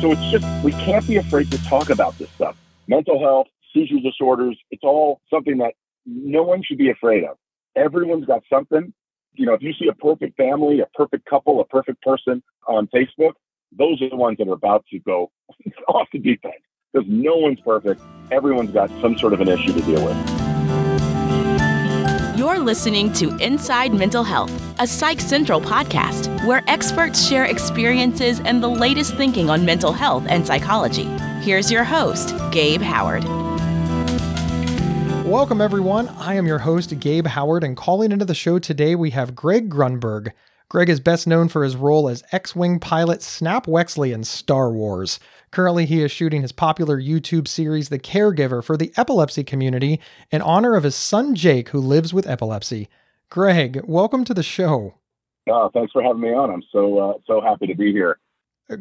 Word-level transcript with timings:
So 0.00 0.12
it's 0.12 0.30
just, 0.30 0.64
we 0.64 0.72
can't 0.72 1.06
be 1.06 1.16
afraid 1.16 1.50
to 1.50 1.64
talk 1.64 1.90
about 1.90 2.16
this 2.18 2.30
stuff. 2.30 2.56
Mental 2.86 3.18
health, 3.20 3.48
seizure 3.74 4.00
disorders, 4.00 4.56
it's 4.70 4.84
all 4.84 5.20
something 5.28 5.58
that 5.58 5.74
no 6.06 6.42
one 6.42 6.62
should 6.62 6.78
be 6.78 6.90
afraid 6.90 7.24
of. 7.24 7.36
Everyone's 7.76 8.24
got 8.24 8.42
something. 8.52 8.92
You 9.34 9.46
know, 9.46 9.54
if 9.54 9.62
you 9.62 9.72
see 9.72 9.88
a 9.88 9.94
perfect 9.94 10.36
family, 10.36 10.80
a 10.80 10.86
perfect 10.94 11.24
couple, 11.26 11.60
a 11.60 11.64
perfect 11.64 12.00
person 12.02 12.42
on 12.66 12.88
Facebook, 12.94 13.32
those 13.76 14.00
are 14.00 14.08
the 14.08 14.16
ones 14.16 14.38
that 14.38 14.48
are 14.48 14.54
about 14.54 14.84
to 14.90 14.98
go 15.00 15.30
off 15.88 16.08
the 16.12 16.18
deep 16.18 16.40
end 16.44 16.54
because 16.92 17.08
no 17.08 17.36
one's 17.36 17.60
perfect. 17.60 18.00
Everyone's 18.30 18.70
got 18.70 18.90
some 19.00 19.18
sort 19.18 19.32
of 19.32 19.40
an 19.40 19.48
issue 19.48 19.72
to 19.72 19.80
deal 19.82 20.04
with. 20.04 20.16
You're 22.38 22.58
listening 22.58 23.12
to 23.14 23.36
Inside 23.38 23.92
Mental 23.92 24.22
Health, 24.22 24.67
a 24.80 24.86
Psych 24.86 25.20
Central 25.20 25.60
podcast 25.60 26.46
where 26.46 26.62
experts 26.68 27.26
share 27.26 27.44
experiences 27.44 28.38
and 28.38 28.62
the 28.62 28.68
latest 28.68 29.16
thinking 29.16 29.50
on 29.50 29.64
mental 29.64 29.92
health 29.92 30.24
and 30.28 30.46
psychology. 30.46 31.02
Here's 31.42 31.68
your 31.68 31.82
host, 31.82 32.32
Gabe 32.52 32.80
Howard. 32.80 33.24
Welcome, 35.26 35.60
everyone. 35.60 36.06
I 36.10 36.34
am 36.34 36.46
your 36.46 36.60
host, 36.60 37.00
Gabe 37.00 37.26
Howard, 37.26 37.64
and 37.64 37.76
calling 37.76 38.12
into 38.12 38.24
the 38.24 38.36
show 38.36 38.60
today, 38.60 38.94
we 38.94 39.10
have 39.10 39.34
Greg 39.34 39.68
Grunberg. 39.68 40.30
Greg 40.68 40.88
is 40.88 41.00
best 41.00 41.26
known 41.26 41.48
for 41.48 41.64
his 41.64 41.74
role 41.74 42.08
as 42.08 42.22
X 42.30 42.54
Wing 42.54 42.78
pilot 42.78 43.20
Snap 43.20 43.66
Wexley 43.66 44.12
in 44.12 44.22
Star 44.22 44.70
Wars. 44.70 45.18
Currently, 45.50 45.86
he 45.86 46.04
is 46.04 46.12
shooting 46.12 46.42
his 46.42 46.52
popular 46.52 47.00
YouTube 47.00 47.48
series, 47.48 47.88
The 47.88 47.98
Caregiver, 47.98 48.62
for 48.62 48.76
the 48.76 48.92
epilepsy 48.96 49.42
community 49.42 49.98
in 50.30 50.40
honor 50.40 50.76
of 50.76 50.84
his 50.84 50.94
son 50.94 51.34
Jake, 51.34 51.70
who 51.70 51.80
lives 51.80 52.14
with 52.14 52.28
epilepsy. 52.28 52.88
Greg, 53.30 53.82
welcome 53.84 54.24
to 54.24 54.32
the 54.32 54.42
show. 54.42 54.94
Oh, 55.50 55.70
thanks 55.74 55.92
for 55.92 56.02
having 56.02 56.20
me 56.22 56.32
on. 56.32 56.50
I'm 56.50 56.62
so 56.72 56.98
uh, 56.98 57.12
so 57.26 57.40
happy 57.40 57.66
to 57.66 57.74
be 57.74 57.92
here. 57.92 58.18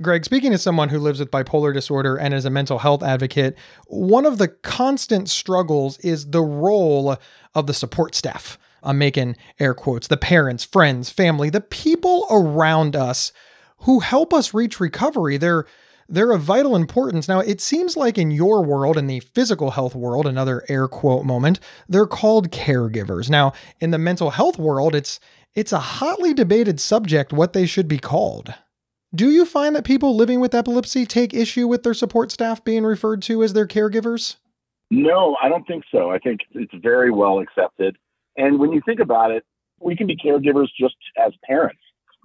Greg, 0.02 0.26
speaking 0.26 0.54
as 0.54 0.62
someone 0.62 0.90
who 0.90 1.00
lives 1.00 1.20
with 1.20 1.32
bipolar 1.32 1.74
disorder 1.74 2.18
and 2.18 2.34
is 2.34 2.44
a 2.46 2.50
mental 2.50 2.80
health 2.80 3.04
advocate, 3.04 3.58
one 3.88 4.26
of 4.26 4.38
the 4.38 4.50
constant 4.50 5.30
struggles 5.30 5.98
is 6.00 6.32
the 6.32 6.42
role 6.42 7.18
of 7.56 7.68
the 7.68 7.74
support 7.74 8.14
staff. 8.14 8.58
I'm 8.84 8.98
making 8.98 9.38
air 9.60 9.74
quotes 9.74 10.08
the 10.08 10.18
parents, 10.18 10.64
friends, 10.64 11.10
family, 11.10 11.50
the 11.50 11.62
people 11.62 12.28
around 12.30 12.96
us 12.96 13.32
who 13.80 14.00
help 14.00 14.34
us 14.34 14.54
reach 14.54 14.80
recovery. 14.80 15.38
They're 15.38 15.66
they're 16.10 16.32
of 16.32 16.42
vital 16.42 16.76
importance. 16.76 17.28
Now, 17.28 17.40
it 17.40 17.62
seems 17.62 17.98
like 17.98 18.18
in 18.18 18.32
your 18.32 18.64
world, 18.64 18.98
in 18.98 19.08
the 19.08 19.20
physical 19.20 19.72
health 19.72 19.96
world, 19.96 20.26
another 20.26 20.64
air 20.70 20.88
quote 20.88 21.26
moment, 21.26 21.60
they're 21.88 22.08
called 22.08 22.52
caregivers. 22.52 23.30
Now, 23.30 23.54
in 23.80 23.92
the 23.92 23.98
mental 23.98 24.32
health 24.32 24.58
world, 24.58 24.96
it's 24.96 25.20
it's 25.56 25.74
a 25.74 25.80
hotly 25.80 26.34
debated 26.34 26.80
subject 26.80 27.34
what 27.34 27.54
they 27.54 27.66
should 27.66 27.88
be 27.88 27.98
called. 27.98 28.54
Do 29.16 29.32
you 29.32 29.46
find 29.46 29.76
that 29.76 29.86
people 29.86 30.16
living 30.16 30.40
with 30.40 30.54
epilepsy 30.54 31.06
take 31.06 31.34
issue 31.34 31.68
with 31.68 31.84
their 31.84 31.94
support 31.94 32.32
staff 32.32 32.64
being 32.64 32.84
referred 32.84 33.22
to 33.24 33.42
as 33.42 33.54
their 33.54 33.66
caregivers? 33.66 34.36
No, 34.92 35.36
I 35.42 35.50
don't 35.50 35.66
think 35.66 35.84
so. 35.92 36.12
I 36.12 36.20
think 36.20 36.42
it's 36.52 36.74
very 36.76 37.10
well 37.10 37.40
accepted. 37.40 37.98
And 38.36 38.60
when 38.60 38.72
you 38.72 38.82
think 38.86 39.00
about 39.00 39.32
it, 39.32 39.44
we 39.80 39.96
can 39.96 40.08
be 40.08 40.16
caregivers 40.16 40.68
just 40.80 40.96
as 41.18 41.34
parents 41.44 41.80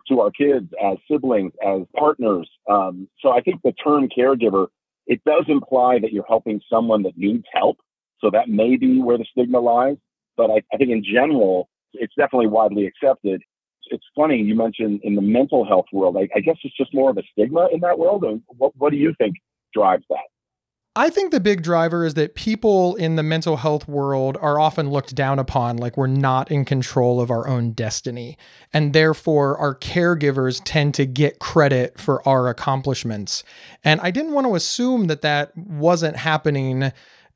to 0.09 0.21
our 0.21 0.31
kids 0.31 0.69
as 0.83 0.99
siblings, 1.11 1.53
as 1.65 1.83
partners. 1.97 2.49
Um, 2.71 3.09
so 3.21 3.31
I 3.31 3.41
think 3.41 3.61
the 3.63 3.73
term 3.73 4.09
caregiver, 4.17 4.69
it 5.07 5.21
does 5.25 5.45
imply 5.49 5.99
that 6.01 6.13
you're 6.13 6.27
helping 6.29 6.61
someone 6.71 7.03
that 7.05 7.17
needs 7.17 7.45
help. 7.53 7.79
So 8.21 8.31
that 8.31 8.49
may 8.49 8.77
be 8.77 9.01
where 9.01 9.19
the 9.19 9.27
stigma 9.31 9.59
lies. 9.59 9.97
But 10.37 10.51
I, 10.51 10.63
I 10.73 10.77
think 10.77 10.91
in 10.91 11.05
general, 11.05 11.69
it's 11.93 12.15
definitely 12.17 12.47
widely 12.47 12.87
accepted. 12.87 13.43
It's 13.87 14.05
funny 14.17 14.39
you 14.39 14.55
mentioned 14.55 15.01
in 15.03 15.15
the 15.15 15.23
mental 15.23 15.65
health 15.67 15.87
world. 15.93 16.17
I, 16.17 16.29
I 16.35 16.41
guess 16.41 16.57
it's 16.63 16.77
just 16.77 16.95
more 16.95 17.11
of 17.11 17.19
a 17.19 17.23
stigma 17.33 17.69
in 17.73 17.81
that 17.81 17.99
world. 17.99 18.25
And 18.25 18.43
What, 18.47 18.73
what 18.77 18.91
do 18.91 18.97
you 18.97 19.15
think 19.19 19.35
drives 19.75 20.05
that? 20.09 20.32
I 20.95 21.09
think 21.09 21.31
the 21.31 21.41
big 21.41 21.63
driver 21.63 22.05
is 22.05 22.15
that 22.15 22.35
people 22.35 22.97
in 22.97 23.17
the 23.17 23.23
mental 23.23 23.57
health 23.57 23.89
world 23.89 24.37
are 24.43 24.61
often 24.61 24.91
looked 24.91 25.15
down 25.15 25.39
upon 25.39 25.79
like 25.79 25.97
we're 25.97 26.07
not 26.07 26.51
in 26.51 26.67
control 26.67 27.19
of 27.19 27.31
our 27.31 27.49
own 27.49 27.73
destiny. 27.73 28.37
And 28.75 28.93
therefore, 28.93 29.57
our 29.57 29.75
caregivers 29.75 30.61
tend 30.63 30.93
to 30.97 31.07
get 31.07 31.39
credit 31.39 31.99
for 31.99 32.27
our 32.29 32.49
accomplishments. 32.49 33.43
And 33.83 34.03
I 34.03 34.11
didn't 34.11 34.35
want 34.35 34.47
to 34.47 34.55
assume 34.55 35.07
that 35.07 35.23
that 35.23 35.57
wasn't 35.57 36.17
happening 36.17 36.93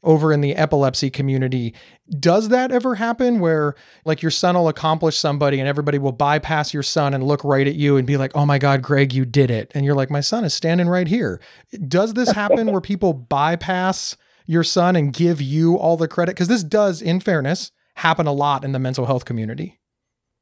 over 0.06 0.33
in 0.33 0.41
the 0.41 0.55
epilepsy 0.56 1.11
community. 1.11 1.75
Does 2.19 2.49
that 2.49 2.71
ever 2.71 2.94
happen 2.94 3.41
where 3.41 3.75
like 4.05 4.22
your 4.22 4.31
son 4.31 4.55
will 4.55 4.69
accomplish 4.69 5.19
somebody 5.19 5.59
and 5.59 5.69
everybody 5.69 5.99
will 5.99 6.12
bypass 6.12 6.72
your 6.72 6.84
son 6.84 7.12
and 7.12 7.25
look 7.25 7.44
right 7.44 7.67
at 7.67 7.75
you 7.75 7.97
and 7.97 8.06
be 8.06 8.16
like, 8.16 8.33
"Oh 8.34 8.47
my 8.47 8.59
god, 8.59 8.81
Greg, 8.81 9.12
you 9.12 9.25
did 9.25 9.50
it." 9.50 9.71
And 9.75 9.84
you're 9.84 9.95
like, 9.95 10.11
"My 10.11 10.21
son 10.21 10.45
is 10.45 10.55
standing 10.55 10.89
right 10.89 11.09
here." 11.09 11.41
Does 11.89 12.15
this 12.15 12.31
happen 12.31 12.72
where 12.72 12.81
people 12.81 13.12
bypass 13.12 14.16
your 14.47 14.65
son 14.65 14.97
and 14.97 15.12
give 15.12 15.43
you 15.43 15.77
all 15.77 15.97
the 15.97 16.09
credit 16.09 16.37
because 16.37 16.49
this 16.49 16.65
does 16.65 17.03
in 17.03 17.21
fairness 17.21 17.72
happen 17.97 18.27
a 18.27 18.33
lot 18.33 18.65
in 18.65 18.72
the 18.72 18.78
mental 18.78 19.06
health 19.06 19.25
community? 19.25 19.81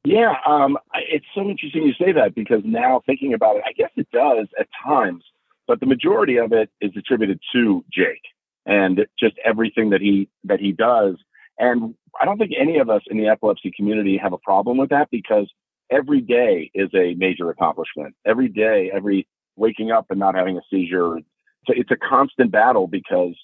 Yeah, 0.05 0.35
um, 0.47 0.77
it's 0.95 1.25
so 1.35 1.49
interesting 1.49 1.83
you 1.85 1.95
say 1.95 2.13
that 2.13 2.35
because 2.35 2.61
now 2.63 3.01
thinking 3.07 3.33
about 3.33 3.57
it, 3.57 3.63
I 3.67 3.73
guess 3.73 3.91
it 3.97 4.07
does 4.13 4.49
at 4.61 4.69
times, 4.87 5.25
but 5.67 5.81
the 5.81 5.87
majority 5.87 6.37
of 6.37 6.53
it 6.53 6.69
is 6.83 6.93
attributed 6.95 7.41
to 7.55 7.83
Jake 7.91 8.21
and 8.67 9.07
just 9.19 9.35
everything 9.45 9.91
that 9.91 10.01
he 10.01 10.29
that 10.45 10.61
he 10.61 10.73
does. 10.73 11.17
And 11.59 11.95
I 12.21 12.25
don't 12.25 12.39
think 12.39 12.53
any 12.59 12.79
of 12.79 12.91
us 12.91 13.03
in 13.09 13.19
the 13.19 13.29
epilepsy 13.29 13.73
community 13.77 14.19
have 14.23 14.33
a 14.33 14.39
problem 14.39 14.77
with 14.77 14.91
that 14.91 15.09
because 15.11 15.51
every 15.91 16.21
day 16.21 16.71
is 16.75 16.89
a 16.95 17.15
major 17.15 17.51
accomplishment. 17.51 18.15
Every 18.27 18.49
day, 18.49 18.91
every 18.95 19.27
waking 19.57 19.91
up 19.91 20.07
and 20.11 20.19
not 20.19 20.35
having 20.35 20.57
a 20.57 20.63
seizure, 20.71 21.17
a, 21.17 21.21
it's 21.69 21.91
a 21.91 21.97
constant 21.97 22.51
battle 22.51 22.87
because 22.87 23.35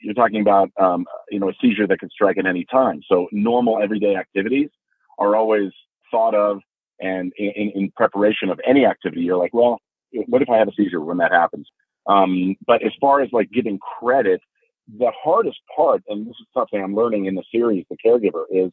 you're 0.00 0.14
talking 0.14 0.40
about 0.40 0.70
um, 0.80 1.06
you 1.30 1.40
know 1.40 1.48
a 1.48 1.54
seizure 1.60 1.86
that 1.86 2.00
can 2.00 2.10
strike 2.10 2.38
at 2.38 2.46
any 2.46 2.64
time. 2.70 3.00
So 3.08 3.28
normal 3.32 3.82
everyday 3.82 4.16
activities 4.16 4.70
are 5.18 5.34
always 5.34 5.72
thought 6.10 6.34
of 6.34 6.60
and 7.00 7.32
in, 7.36 7.72
in 7.74 7.92
preparation 7.96 8.50
of 8.50 8.60
any 8.66 8.86
activity. 8.86 9.22
You're 9.22 9.36
like, 9.36 9.54
well, 9.54 9.78
what 10.26 10.42
if 10.42 10.48
I 10.48 10.56
have 10.58 10.68
a 10.68 10.72
seizure 10.76 11.00
when 11.00 11.18
that 11.18 11.32
happens? 11.32 11.66
Um, 12.06 12.56
but 12.66 12.84
as 12.84 12.92
far 13.00 13.20
as 13.20 13.28
like 13.32 13.50
giving 13.50 13.78
credit 13.78 14.40
the 14.88 15.10
hardest 15.22 15.58
part, 15.74 16.02
and 16.08 16.26
this 16.26 16.36
is 16.40 16.46
something 16.54 16.82
I'm 16.82 16.94
learning 16.94 17.26
in 17.26 17.34
the 17.34 17.44
series, 17.52 17.84
The 17.90 17.96
Caregiver, 18.04 18.44
is 18.50 18.72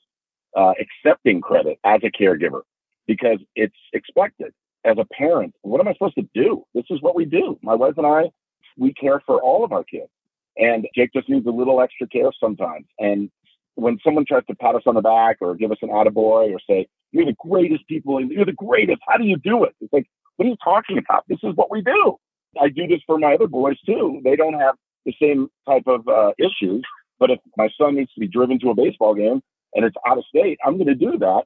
uh, 0.56 0.74
accepting 0.79 1.41
credit 1.41 1.79
as 1.84 2.01
a 2.03 2.12
caregiver 2.12 2.62
because 3.07 3.40
it's 3.56 3.75
expected. 3.94 4.53
As 4.85 4.97
a 5.00 5.06
parent, 5.06 5.56
what 5.62 5.79
am 5.79 5.88
I 5.88 5.94
supposed 5.94 6.16
to 6.16 6.28
do? 6.34 6.66
This 6.74 6.84
is 6.90 7.01
what 7.01 7.16
we 7.16 7.24
do. 7.24 7.57
My 7.63 7.74
wife 7.74 7.94
and 7.97 8.06
I, 8.06 8.29
we 8.78 8.94
care 8.94 9.22
for 9.25 9.41
all 9.41 9.63
of 9.63 9.72
our 9.72 9.84
kids. 9.84 10.09
And 10.57 10.85
Jake 10.94 11.12
just 11.13 11.29
needs 11.29 11.47
a 11.47 11.51
little 11.51 11.81
extra 11.81 12.06
care 12.07 12.31
sometimes. 12.38 12.85
And 13.00 13.31
when 13.75 13.97
someone 14.03 14.25
tries 14.25 14.45
to 14.47 14.56
pat 14.56 14.75
us 14.75 14.84
on 14.85 14.95
the 14.95 15.01
back 15.01 15.38
or 15.40 15.56
give 15.56 15.72
us 15.72 15.78
an 15.81 15.90
attaboy 15.90 16.53
or 16.53 16.59
say, 16.69 16.88
you're 17.12 17.25
the 17.25 17.35
greatest 17.40 17.88
people, 17.88 18.22
you're 18.22 18.45
the 18.45 18.51
greatest, 18.51 19.01
how 19.07 19.18
do 19.18 19.24
you 19.24 19.38
do 19.38 19.63
it? 19.63 19.74
It's 19.80 19.94
like, 19.94 20.07
what 20.35 20.45
are 20.45 20.50
you 20.50 20.57
talking 20.63 20.97
about? 20.97 21.24
This 21.30 21.40
is 21.44 21.56
what 21.56 21.72
we 21.72 21.81
do. 21.81 22.18
I 22.62 22.69
do 22.69 22.85
this 22.85 23.00
for 23.07 23.18
my 23.18 23.35
other 23.35 23.47
boys 23.47 23.80
too. 23.85 24.22
They 24.24 24.35
don't 24.35 24.53
have 24.59 24.75
the 25.06 25.14
same 25.22 25.50
type 25.68 25.84
of 25.88 26.08
uh, 26.08 26.31
issues. 26.38 26.84
But 27.19 27.31
if 27.31 27.40
my 27.58 27.69
son 27.80 27.96
needs 27.96 28.14
to 28.14 28.19
be 28.19 28.28
driven 28.28 28.59
to 28.59 28.69
a 28.69 28.75
baseball 28.75 29.16
game 29.16 29.41
and 29.74 29.86
it's 29.86 29.96
out 30.08 30.18
of 30.18 30.25
state, 30.25 30.58
I'm 30.66 30.78
going 30.78 30.88
to 30.88 30.96
do 30.96 31.18
that. 31.19 31.44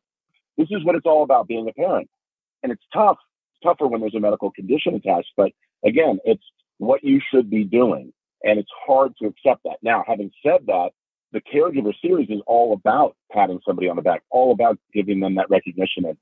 This 0.58 0.68
is 0.72 0.84
what 0.84 0.96
it's 0.96 1.06
all 1.06 1.24
about 1.24 1.48
being 1.48 1.68
a 1.70 1.74
parent. 1.74 2.10
And 2.64 2.72
it's 2.72 2.84
tough. 2.94 3.18
It's 3.54 3.62
tougher 3.64 3.88
when 3.88 4.02
there's 4.02 4.16
a 4.16 4.20
medical 4.20 4.52
condition 4.52 4.96
attached. 4.96 5.32
But 5.38 5.52
again, 5.86 6.20
it's 6.26 6.44
what 6.78 7.04
you 7.04 7.22
should 7.32 7.50
be 7.50 7.64
doing. 7.64 8.14
And 8.44 8.60
it's 8.60 8.72
hard 8.86 9.14
to 9.22 9.28
accept 9.28 9.64
that. 9.64 9.78
Now, 9.82 10.04
having 10.08 10.32
said 10.44 10.66
that, 10.68 10.90
the 11.34 11.42
caregiver 11.42 11.94
series 12.02 12.30
is 12.30 12.42
all 12.48 12.74
about 12.74 13.16
patting 13.32 13.60
somebody 13.66 13.90
on 13.90 13.98
the 13.98 14.02
back, 14.02 14.24
all 14.30 14.52
about 14.52 14.80
giving 14.94 15.20
them 15.20 15.36
that 15.36 15.50
recognition 15.50 16.06
and 16.06 16.18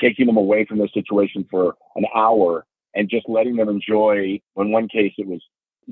taking 0.00 0.26
them 0.26 0.36
away 0.36 0.64
from 0.66 0.78
their 0.78 0.88
situation 0.88 1.46
for 1.50 1.74
an 1.96 2.04
hour 2.14 2.66
and 2.94 3.08
just 3.08 3.28
letting 3.28 3.56
them 3.56 3.68
enjoy. 3.68 4.40
In 4.56 4.72
one 4.72 4.88
case, 4.88 5.12
it 5.16 5.26
was 5.26 5.42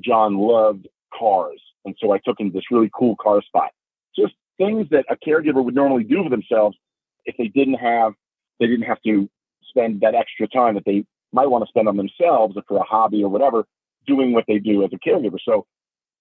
John 0.03 0.37
loved 0.37 0.87
cars. 1.17 1.61
And 1.85 1.95
so 1.99 2.11
I 2.11 2.19
took 2.19 2.39
him 2.39 2.51
to 2.51 2.53
this 2.53 2.71
really 2.71 2.89
cool 2.97 3.15
car 3.15 3.41
spot. 3.41 3.71
Just 4.15 4.33
things 4.57 4.87
that 4.91 5.05
a 5.09 5.15
caregiver 5.15 5.63
would 5.63 5.75
normally 5.75 6.03
do 6.03 6.23
for 6.23 6.29
themselves 6.29 6.77
if 7.25 7.35
they 7.37 7.47
didn't 7.47 7.75
have, 7.75 8.13
they 8.59 8.67
didn't 8.67 8.85
have 8.85 9.01
to 9.05 9.29
spend 9.63 10.01
that 10.01 10.15
extra 10.15 10.47
time 10.47 10.75
that 10.75 10.85
they 10.85 11.05
might 11.31 11.47
want 11.47 11.63
to 11.63 11.69
spend 11.69 11.87
on 11.87 11.97
themselves 11.97 12.57
or 12.57 12.63
for 12.67 12.77
a 12.77 12.83
hobby 12.83 13.23
or 13.23 13.29
whatever, 13.29 13.65
doing 14.07 14.33
what 14.33 14.45
they 14.47 14.57
do 14.57 14.83
as 14.83 14.89
a 14.93 15.09
caregiver. 15.09 15.37
So 15.43 15.65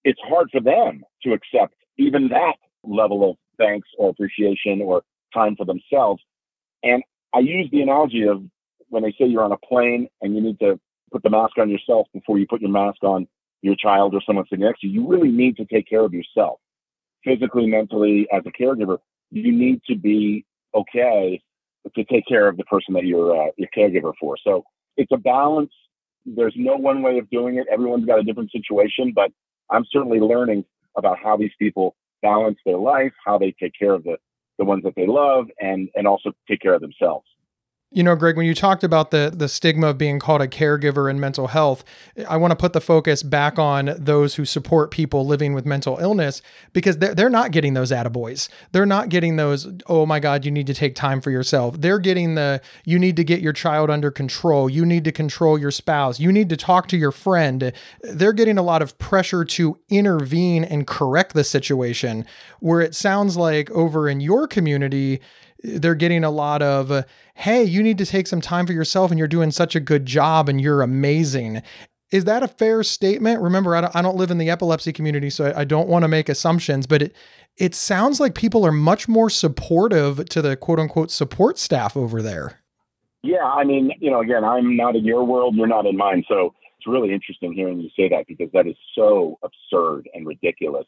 it's 0.05 0.21
hard 0.29 0.49
for 0.53 0.61
them 0.61 1.03
to 1.23 1.33
accept 1.33 1.75
even 1.99 2.29
that 2.29 2.55
level 2.85 3.31
of 3.31 3.37
thanks 3.59 3.89
or 3.99 4.11
appreciation 4.11 4.81
or 4.83 5.03
time 5.35 5.57
for 5.57 5.65
themselves. 5.65 6.23
And 6.83 7.03
I 7.35 7.41
use 7.41 7.69
the 7.73 7.83
analogy 7.83 8.27
of 8.27 8.43
when 8.89 9.03
they 9.03 9.13
say 9.13 9.27
you're 9.27 9.43
on 9.43 9.53
a 9.53 9.59
plane 9.59 10.09
and 10.23 10.35
you 10.35 10.41
need 10.41 10.59
to 10.61 10.79
put 11.13 11.23
the 11.23 11.31
mask 11.31 11.59
on 11.59 11.69
yourself 11.69 12.07
before 12.13 12.39
you 12.39 12.47
put 12.49 12.61
your 12.61 12.71
mask 12.71 13.03
on 13.03 13.27
your 13.63 13.77
child 13.77 14.15
or 14.15 14.21
someone 14.25 14.45
sitting 14.49 14.65
next 14.65 14.81
to 14.81 14.87
you, 14.87 15.03
you 15.03 15.09
really 15.09 15.31
need 15.31 15.57
to 15.57 15.65
take 15.65 15.89
care 15.89 16.05
of 16.05 16.13
yourself 16.13 16.59
physically, 17.25 17.67
mentally, 17.67 18.27
as 18.33 18.43
a 18.47 18.63
caregiver. 18.63 18.99
You 19.31 19.53
need 19.53 19.83
to 19.89 19.97
be 19.97 20.45
okay 20.75 21.41
to 21.95 22.05
take 22.05 22.27
care 22.27 22.49
of 22.49 22.57
the 22.57 22.65
person 22.65 22.95
that 22.95 23.05
you're 23.05 23.49
uh, 23.49 23.51
your 23.57 23.69
caregiver 23.77 24.13
for. 24.21 24.37
So 24.43 24.65
it's 24.97 25.13
a 25.13 25.17
balance. 25.17 25.73
There's 26.25 26.55
no 26.57 26.77
one 26.77 27.03
way 27.03 27.19
of 27.19 27.29
doing 27.31 27.57
it. 27.57 27.67
Everyone's 27.71 28.07
got 28.07 28.19
a 28.19 28.23
different 28.23 28.51
situation, 28.51 29.13
but 29.15 29.31
I'm 29.71 29.85
certainly 29.91 30.21
learning 30.21 30.65
about 30.97 31.19
how 31.23 31.37
these 31.37 31.53
people 31.59 31.97
balance 32.23 32.59
their 32.67 32.77
life, 32.79 33.13
how 33.25 33.39
they 33.39 33.55
take 33.61 33.73
care 33.79 33.93
of 33.93 34.05
the, 34.05 34.17
the 34.59 34.65
ones 34.65 34.83
that 34.85 34.95
they 34.97 35.07
love, 35.07 35.47
and, 35.61 35.89
and 35.95 36.07
also 36.07 36.33
take 36.49 36.61
care 36.61 36.75
of 36.75 36.81
themselves. 36.81 37.27
You 37.91 38.03
know, 38.03 38.15
Greg, 38.17 38.37
when 38.37 38.45
you 38.45 38.55
talked 38.55 38.85
about 38.85 39.11
the 39.13 39.33
the 39.35 39.49
stigma 39.49 39.87
of 39.87 39.99
being 39.99 40.19
called 40.19 40.43
a 40.43 40.47
caregiver 40.47 41.11
in 41.11 41.19
mental 41.19 41.47
health, 41.47 41.85
I 42.29 42.37
want 42.37 42.51
to 42.51 42.57
put 42.57 42.75
the 42.75 42.83
focus 42.83 43.23
back 43.23 43.59
on 43.59 43.95
those 43.97 44.35
who 44.35 44.45
support 44.45 44.91
people 44.91 45.25
living 45.25 45.55
with 45.55 45.65
mental 45.65 45.97
illness 45.97 46.43
because 46.75 46.99
they're, 46.99 47.15
they're 47.15 47.31
not 47.31 47.51
getting 47.51 47.73
those 47.73 47.91
attaboys. 47.91 48.51
They're 48.73 48.85
not 48.85 49.09
getting 49.09 49.37
those, 49.37 49.67
oh 49.87 50.05
my 50.05 50.21
God, 50.21 50.45
you 50.45 50.51
need 50.51 50.67
to 50.67 50.75
take 50.75 50.97
time 50.97 51.23
for 51.23 51.31
yourself. 51.31 51.81
They're 51.81 51.99
getting 51.99 52.35
the, 52.35 52.61
you 52.85 52.99
need 52.99 53.17
to 53.17 53.25
get 53.25 53.41
your 53.41 53.55
child 53.55 53.89
under 53.89 54.11
control. 54.11 54.69
You 54.69 54.85
need 54.85 55.05
to 55.05 55.13
control 55.13 55.59
your 55.59 55.71
spouse. 55.71 56.21
You 56.21 56.31
need 56.31 56.51
to 56.51 56.59
talk 56.59 56.89
to 56.89 56.97
your 56.99 57.13
friend. 57.13 57.73
They're 58.03 58.35
getting 58.35 58.59
a 58.59 58.63
lot 58.63 58.83
of 58.83 58.99
pressure 58.99 59.47
to 59.47 59.79
intervene 59.89 60.63
and 60.63 60.87
correct 60.87 61.33
the 61.33 61.45
situation, 61.45 62.27
where 62.61 62.83
it 62.83 62.95
sounds 62.95 63.39
like 63.39 63.71
over 63.71 64.11
in 64.11 64.21
your 64.21 64.47
community, 64.47 65.21
they're 65.63 65.95
getting 65.95 66.25
a 66.25 66.31
lot 66.31 66.63
of, 66.63 66.91
uh, 66.91 67.03
hey, 67.35 67.65
you 67.65 67.83
need 67.83 67.99
to 67.99 68.07
take 68.07 68.27
some 68.27 68.41
time 68.41 68.67
for 68.67 68.73
yourself 68.73 69.11
and 69.11 69.19
you're 69.19 69.29
doing 69.29 69.51
such 69.51 69.75
a 69.75 69.81
good 69.81 70.07
job 70.07 70.49
and 70.49 70.61
you're 70.61 70.83
amazing. 70.83 71.63
Is 72.11 72.25
that 72.25 72.43
a 72.43 72.49
fair 72.49 72.83
statement? 72.83 73.41
Remember, 73.41 73.75
I 73.77 73.83
don't, 73.83 73.97
I 73.97 74.03
don't 74.03 74.17
live 74.17 74.31
in 74.31 74.39
the 74.39 74.51
epilepsy 74.51 74.93
community, 74.93 75.31
so 75.31 75.47
I, 75.47 75.61
I 75.61 75.65
don't 75.65 75.89
want 75.89 76.05
to 76.05 76.09
make 76.09 76.29
assumptions, 76.29 76.87
but 76.87 77.03
it, 77.03 77.17
it 77.57 77.75
sounds 77.75 78.21
like 78.21 78.35
people 78.35 78.65
are 78.65 78.73
much 78.73 79.09
more 79.09 79.29
supportive 79.29 80.27
to 80.29 80.41
the 80.41 80.57
quote 80.57 80.79
unquote 80.79 81.11
support 81.11 81.59
staff 81.59 81.97
over 81.97 82.23
there. 82.23 82.61
Yeah, 83.23 83.45
I 83.45 83.65
mean, 83.65 83.93
you 83.99 84.11
know, 84.11 84.21
again, 84.21 84.45
I'm 84.45 84.77
not 84.77 84.95
in 84.95 85.05
your 85.05 85.25
world, 85.25 85.57
you're 85.57 85.67
not 85.67 85.87
in 85.87 85.97
mine. 85.97 86.25
So 86.29 86.55
it's 86.79 86.87
really 86.87 87.13
interesting 87.13 87.53
hearing 87.53 87.81
you 87.81 87.91
say 87.97 88.09
that 88.09 88.27
because 88.29 88.49
that 88.53 88.67
is 88.67 88.77
so 88.95 89.39
absurd 89.43 90.09
and 90.15 90.25
ridiculous. 90.27 90.87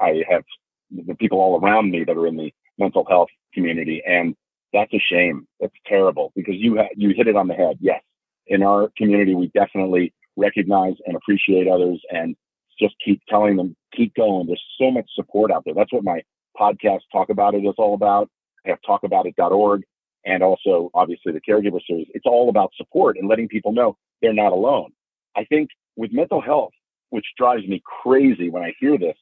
I 0.00 0.24
have 0.28 0.42
the 0.90 1.14
people 1.14 1.38
all 1.38 1.60
around 1.60 1.90
me 1.90 2.04
that 2.04 2.16
are 2.16 2.26
in 2.26 2.36
the 2.36 2.52
mental 2.76 3.06
health 3.08 3.28
community. 3.54 4.02
And 4.06 4.34
that's 4.72 4.92
a 4.92 4.98
shame. 4.98 5.46
That's 5.60 5.74
terrible 5.86 6.32
because 6.34 6.56
you 6.56 6.76
ha- 6.76 6.94
you 6.96 7.14
hit 7.16 7.28
it 7.28 7.36
on 7.36 7.48
the 7.48 7.54
head. 7.54 7.78
Yes, 7.80 8.02
in 8.46 8.62
our 8.62 8.90
community, 8.96 9.34
we 9.34 9.48
definitely 9.54 10.12
recognize 10.36 10.94
and 11.06 11.16
appreciate 11.16 11.68
others, 11.68 12.00
and 12.10 12.36
just 12.78 12.94
keep 13.04 13.22
telling 13.28 13.56
them 13.56 13.76
keep 13.94 14.14
going. 14.14 14.46
There's 14.46 14.62
so 14.78 14.90
much 14.90 15.08
support 15.14 15.50
out 15.50 15.62
there. 15.64 15.74
That's 15.74 15.92
what 15.92 16.04
my 16.04 16.22
podcast 16.58 17.00
Talk 17.12 17.30
About 17.30 17.54
It 17.54 17.64
is 17.64 17.74
all 17.78 17.94
about. 17.94 18.28
I 18.66 18.70
have 18.70 18.78
talkaboutit.org 18.88 19.82
and 20.24 20.42
also 20.42 20.90
obviously 20.94 21.32
the 21.32 21.40
caregiver 21.40 21.80
series. 21.86 22.06
It's 22.14 22.26
all 22.26 22.48
about 22.48 22.72
support 22.76 23.16
and 23.18 23.28
letting 23.28 23.48
people 23.48 23.72
know 23.72 23.96
they're 24.22 24.32
not 24.32 24.52
alone. 24.52 24.92
I 25.36 25.44
think 25.44 25.70
with 25.96 26.12
mental 26.12 26.40
health, 26.40 26.72
which 27.10 27.26
drives 27.36 27.66
me 27.66 27.82
crazy 28.02 28.48
when 28.48 28.62
I 28.62 28.72
hear 28.80 28.98
this, 28.98 29.16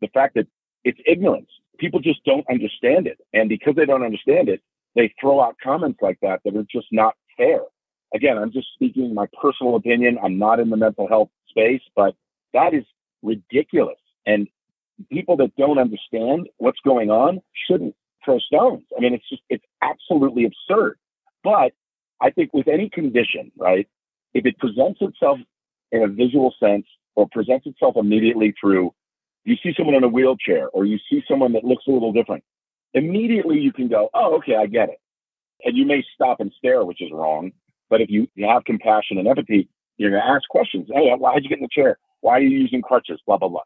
the 0.00 0.08
fact 0.08 0.34
that 0.34 0.46
it's 0.82 0.98
ignorance 1.06 1.48
people 1.78 2.00
just 2.00 2.24
don't 2.24 2.46
understand 2.50 3.06
it. 3.06 3.18
And 3.32 3.48
because 3.48 3.74
they 3.76 3.86
don't 3.86 4.04
understand 4.04 4.48
it, 4.48 4.62
they 4.94 5.12
throw 5.20 5.40
out 5.40 5.56
comments 5.62 5.98
like 6.00 6.18
that 6.22 6.40
that 6.44 6.56
are 6.56 6.66
just 6.70 6.86
not 6.92 7.14
fair. 7.36 7.60
Again, 8.14 8.38
I'm 8.38 8.52
just 8.52 8.68
speaking 8.74 9.12
my 9.12 9.26
personal 9.40 9.76
opinion. 9.76 10.18
I'm 10.22 10.38
not 10.38 10.60
in 10.60 10.70
the 10.70 10.76
mental 10.76 11.08
health 11.08 11.30
space, 11.48 11.82
but 11.96 12.14
that 12.52 12.74
is 12.74 12.84
ridiculous. 13.22 13.98
And 14.26 14.48
people 15.10 15.36
that 15.38 15.54
don't 15.56 15.78
understand 15.78 16.48
what's 16.58 16.78
going 16.84 17.10
on 17.10 17.40
shouldn't 17.66 17.96
throw 18.24 18.38
stones. 18.38 18.84
I 18.96 19.00
mean, 19.00 19.14
it's 19.14 19.28
just, 19.28 19.42
it's 19.50 19.64
absolutely 19.82 20.44
absurd. 20.44 20.96
But 21.42 21.72
I 22.20 22.30
think 22.30 22.54
with 22.54 22.68
any 22.68 22.88
condition, 22.88 23.50
right, 23.58 23.88
if 24.32 24.46
it 24.46 24.58
presents 24.58 25.00
itself 25.00 25.38
in 25.90 26.02
a 26.02 26.08
visual 26.08 26.54
sense 26.60 26.86
or 27.16 27.28
presents 27.30 27.66
itself 27.66 27.96
immediately 27.96 28.54
through 28.60 28.94
you 29.44 29.56
see 29.62 29.72
someone 29.76 29.94
in 29.94 30.04
a 30.04 30.08
wheelchair 30.08 30.68
or 30.68 30.84
you 30.84 30.98
see 31.10 31.22
someone 31.28 31.52
that 31.52 31.64
looks 31.64 31.84
a 31.86 31.90
little 31.90 32.12
different, 32.12 32.44
immediately 32.94 33.58
you 33.58 33.72
can 33.72 33.88
go, 33.88 34.08
oh, 34.14 34.36
okay, 34.36 34.56
I 34.56 34.66
get 34.66 34.88
it. 34.88 35.00
And 35.64 35.76
you 35.76 35.86
may 35.86 36.04
stop 36.14 36.40
and 36.40 36.52
stare, 36.58 36.84
which 36.84 37.02
is 37.02 37.10
wrong. 37.12 37.52
But 37.90 38.00
if 38.00 38.10
you, 38.10 38.28
have 38.38 38.64
compassion 38.64 39.18
and 39.18 39.28
empathy, 39.28 39.68
you're 39.98 40.10
going 40.10 40.22
to 40.22 40.28
ask 40.28 40.48
questions. 40.48 40.88
Hey, 40.92 41.10
why'd 41.16 41.42
you 41.42 41.48
get 41.48 41.58
in 41.58 41.64
the 41.64 41.68
chair? 41.70 41.98
Why 42.20 42.38
are 42.38 42.40
you 42.40 42.58
using 42.58 42.82
crutches? 42.82 43.20
Blah, 43.26 43.36
blah, 43.36 43.48
blah. 43.48 43.62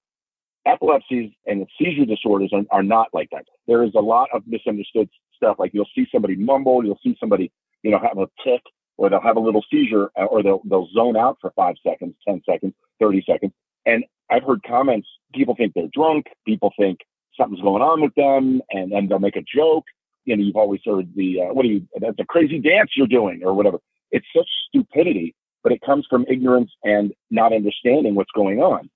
Epilepsies 0.67 1.31
and 1.47 1.67
seizure 1.79 2.05
disorders 2.05 2.53
are, 2.53 2.63
are 2.71 2.83
not 2.83 3.09
like 3.15 3.29
that. 3.31 3.45
There 3.67 3.85
is 3.85 3.93
a 3.95 4.01
lot 4.01 4.29
of 4.35 4.43
misunderstood 4.47 5.09
stuff. 5.35 5.57
Like 5.59 5.73
you'll 5.73 5.89
see 5.95 6.07
somebody 6.13 6.37
mumble, 6.37 6.85
you'll 6.85 6.99
see 7.03 7.17
somebody, 7.19 7.51
you 7.83 7.91
know, 7.91 7.99
have 8.01 8.19
a 8.19 8.27
tick, 8.45 8.63
or 8.97 9.09
they'll 9.09 9.21
have 9.21 9.37
a 9.37 9.41
little 9.41 9.65
seizure, 9.71 10.11
uh, 10.19 10.25
or 10.25 10.43
they'll, 10.43 10.61
they'll 10.65 10.89
zone 10.93 11.17
out 11.17 11.39
for 11.41 11.53
five 11.53 11.77
seconds, 11.87 12.15
10 12.27 12.43
seconds, 12.45 12.75
30 13.01 13.25
seconds. 13.27 13.53
And 13.87 14.05
I've 14.31 14.45
heard 14.45 14.63
comments, 14.67 15.09
people 15.35 15.55
think 15.55 15.75
they're 15.75 15.89
drunk, 15.93 16.27
people 16.47 16.73
think 16.79 16.99
something's 17.39 17.63
going 17.63 17.83
on 17.83 18.01
with 18.03 18.15
them, 18.15 18.61
and 18.71 18.93
then 18.93 19.09
they'll 19.09 19.19
make 19.19 19.37
a 19.37 19.43
joke. 19.43 19.85
You 20.25 20.37
know, 20.37 20.43
you've 20.43 20.57
always 20.57 20.81
heard 20.85 21.09
the, 21.15 21.43
uh, 21.43 21.55
what 21.55 21.65
are 21.65 21.69
you, 21.69 21.87
that's 22.01 22.19
a 22.19 22.25
crazy 22.25 22.59
dance 22.59 22.91
you're 22.97 23.07
doing, 23.07 23.43
or 23.45 23.55
whatever. 23.55 23.79
It's 24.11 24.27
such 24.37 24.49
stupidity, 24.69 25.35
but 25.63 25.73
it 25.73 25.81
comes 25.81 26.07
from 26.09 26.27
ignorance 26.29 26.71
and 26.83 27.13
not 27.31 27.53
understanding 27.53 28.15
what's 28.15 28.33
going 28.35 28.61
on 28.61 28.91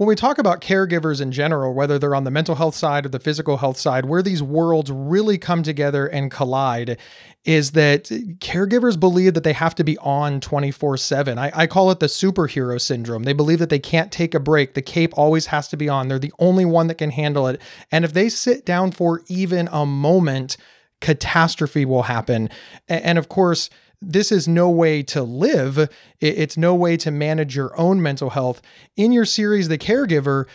when 0.00 0.08
we 0.08 0.14
talk 0.14 0.38
about 0.38 0.62
caregivers 0.62 1.20
in 1.20 1.30
general, 1.30 1.74
whether 1.74 1.98
they're 1.98 2.14
on 2.14 2.24
the 2.24 2.30
mental 2.30 2.54
health 2.54 2.74
side 2.74 3.04
or 3.04 3.10
the 3.10 3.18
physical 3.20 3.58
health 3.58 3.76
side, 3.76 4.06
where 4.06 4.22
these 4.22 4.42
worlds 4.42 4.90
really 4.90 5.36
come 5.36 5.62
together 5.62 6.06
and 6.06 6.30
collide 6.30 6.96
is 7.44 7.72
that 7.72 8.04
caregivers 8.38 8.98
believe 8.98 9.34
that 9.34 9.44
they 9.44 9.52
have 9.52 9.74
to 9.74 9.84
be 9.84 9.98
on 9.98 10.40
24 10.40 10.96
7. 10.96 11.38
I 11.38 11.66
call 11.66 11.90
it 11.90 12.00
the 12.00 12.06
superhero 12.06 12.80
syndrome. 12.80 13.24
They 13.24 13.34
believe 13.34 13.58
that 13.58 13.68
they 13.68 13.78
can't 13.78 14.10
take 14.10 14.34
a 14.34 14.40
break. 14.40 14.72
The 14.72 14.80
cape 14.80 15.12
always 15.18 15.44
has 15.44 15.68
to 15.68 15.76
be 15.76 15.90
on. 15.90 16.08
They're 16.08 16.18
the 16.18 16.32
only 16.38 16.64
one 16.64 16.86
that 16.86 16.96
can 16.96 17.10
handle 17.10 17.46
it. 17.46 17.60
And 17.92 18.02
if 18.02 18.14
they 18.14 18.30
sit 18.30 18.64
down 18.64 18.92
for 18.92 19.20
even 19.28 19.68
a 19.70 19.84
moment, 19.84 20.56
catastrophe 21.02 21.84
will 21.84 22.04
happen. 22.04 22.48
And 22.88 23.18
of 23.18 23.28
course, 23.28 23.68
this 24.02 24.32
is 24.32 24.48
no 24.48 24.70
way 24.70 25.02
to 25.04 25.22
live. 25.22 25.88
It's 26.20 26.56
no 26.56 26.74
way 26.74 26.96
to 26.98 27.10
manage 27.10 27.54
your 27.54 27.78
own 27.78 28.02
mental 28.02 28.30
health. 28.30 28.62
In 28.96 29.12
your 29.12 29.24
series, 29.24 29.68
The 29.68 29.78
Caregiver, 29.78 30.46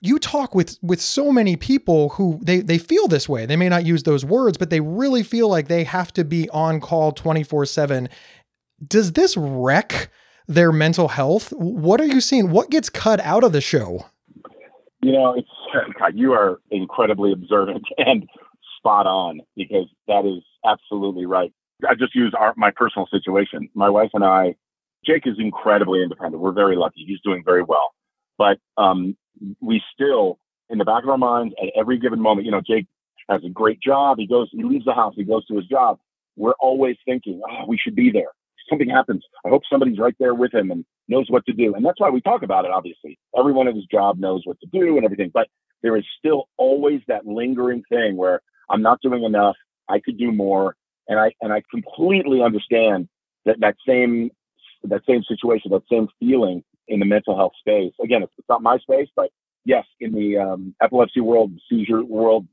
you 0.00 0.18
talk 0.18 0.54
with 0.54 0.78
with 0.82 1.00
so 1.00 1.32
many 1.32 1.56
people 1.56 2.10
who 2.10 2.38
they 2.42 2.60
they 2.60 2.78
feel 2.78 3.08
this 3.08 3.28
way. 3.28 3.46
They 3.46 3.56
may 3.56 3.68
not 3.68 3.86
use 3.86 4.02
those 4.02 4.24
words, 4.24 4.58
but 4.58 4.70
they 4.70 4.80
really 4.80 5.22
feel 5.22 5.48
like 5.48 5.68
they 5.68 5.84
have 5.84 6.12
to 6.14 6.24
be 6.24 6.48
on 6.50 6.80
call 6.80 7.12
24/7. 7.12 8.08
Does 8.86 9.12
this 9.12 9.36
wreck 9.36 10.10
their 10.46 10.72
mental 10.72 11.08
health? 11.08 11.52
What 11.52 12.00
are 12.00 12.06
you 12.06 12.20
seeing? 12.20 12.50
What 12.50 12.70
gets 12.70 12.90
cut 12.90 13.20
out 13.20 13.44
of 13.44 13.52
the 13.52 13.62
show? 13.62 14.06
You 15.02 15.12
know, 15.12 15.34
it's 15.34 15.48
you 16.14 16.32
are 16.32 16.60
incredibly 16.70 17.32
observant 17.32 17.84
and 17.98 18.28
spot 18.78 19.06
on 19.06 19.40
because 19.56 19.86
that 20.06 20.26
is 20.26 20.42
absolutely 20.64 21.26
right. 21.26 21.52
I 21.88 21.94
just 21.94 22.14
use 22.14 22.34
our, 22.38 22.54
my 22.56 22.70
personal 22.70 23.06
situation. 23.10 23.68
My 23.74 23.90
wife 23.90 24.10
and 24.14 24.24
I, 24.24 24.54
Jake 25.04 25.26
is 25.26 25.36
incredibly 25.38 26.02
independent. 26.02 26.42
We're 26.42 26.52
very 26.52 26.76
lucky. 26.76 27.04
He's 27.06 27.20
doing 27.24 27.42
very 27.44 27.62
well. 27.62 27.94
But 28.38 28.58
um, 28.76 29.16
we 29.60 29.82
still, 29.92 30.38
in 30.70 30.78
the 30.78 30.84
back 30.84 31.02
of 31.02 31.10
our 31.10 31.18
minds, 31.18 31.54
at 31.62 31.68
every 31.78 31.98
given 31.98 32.20
moment, 32.20 32.46
you 32.46 32.50
know, 32.50 32.62
Jake 32.66 32.86
has 33.28 33.42
a 33.44 33.48
great 33.48 33.80
job. 33.80 34.18
He 34.18 34.26
goes, 34.26 34.48
he 34.52 34.62
leaves 34.62 34.84
the 34.84 34.94
house, 34.94 35.14
he 35.16 35.24
goes 35.24 35.46
to 35.46 35.56
his 35.56 35.66
job. 35.66 35.98
We're 36.36 36.54
always 36.60 36.96
thinking, 37.04 37.40
oh, 37.48 37.64
we 37.68 37.78
should 37.78 37.94
be 37.94 38.10
there. 38.10 38.30
Something 38.68 38.88
happens. 38.88 39.22
I 39.44 39.50
hope 39.50 39.62
somebody's 39.70 39.98
right 39.98 40.14
there 40.18 40.34
with 40.34 40.52
him 40.52 40.70
and 40.70 40.84
knows 41.06 41.26
what 41.28 41.44
to 41.46 41.52
do. 41.52 41.74
And 41.74 41.84
that's 41.84 42.00
why 42.00 42.08
we 42.08 42.20
talk 42.20 42.42
about 42.42 42.64
it, 42.64 42.70
obviously. 42.70 43.18
Everyone 43.38 43.68
at 43.68 43.74
his 43.74 43.84
job 43.86 44.18
knows 44.18 44.40
what 44.44 44.58
to 44.60 44.66
do 44.72 44.96
and 44.96 45.04
everything. 45.04 45.30
But 45.32 45.48
there 45.82 45.96
is 45.96 46.04
still 46.18 46.48
always 46.56 47.02
that 47.08 47.26
lingering 47.26 47.82
thing 47.90 48.16
where 48.16 48.40
I'm 48.70 48.82
not 48.82 49.00
doing 49.02 49.22
enough. 49.22 49.56
I 49.88 50.00
could 50.00 50.18
do 50.18 50.32
more 50.32 50.76
and 51.08 51.18
I 51.18 51.32
and 51.40 51.52
I 51.52 51.62
completely 51.70 52.42
understand 52.42 53.08
that 53.44 53.60
that 53.60 53.76
same 53.86 54.30
that 54.84 55.02
same 55.06 55.22
situation, 55.24 55.70
that 55.70 55.82
same 55.90 56.08
feeling 56.20 56.62
in 56.88 57.00
the 57.00 57.06
mental 57.06 57.36
health 57.36 57.52
space. 57.58 57.92
Again, 58.02 58.22
it's, 58.22 58.32
it's 58.36 58.48
not 58.48 58.62
my 58.62 58.78
space, 58.78 59.08
but 59.16 59.30
yes, 59.64 59.84
in 60.00 60.12
the 60.12 60.38
um, 60.38 60.74
epilepsy 60.82 61.20
world, 61.20 61.52
seizure 61.70 62.04
world, 62.04 62.46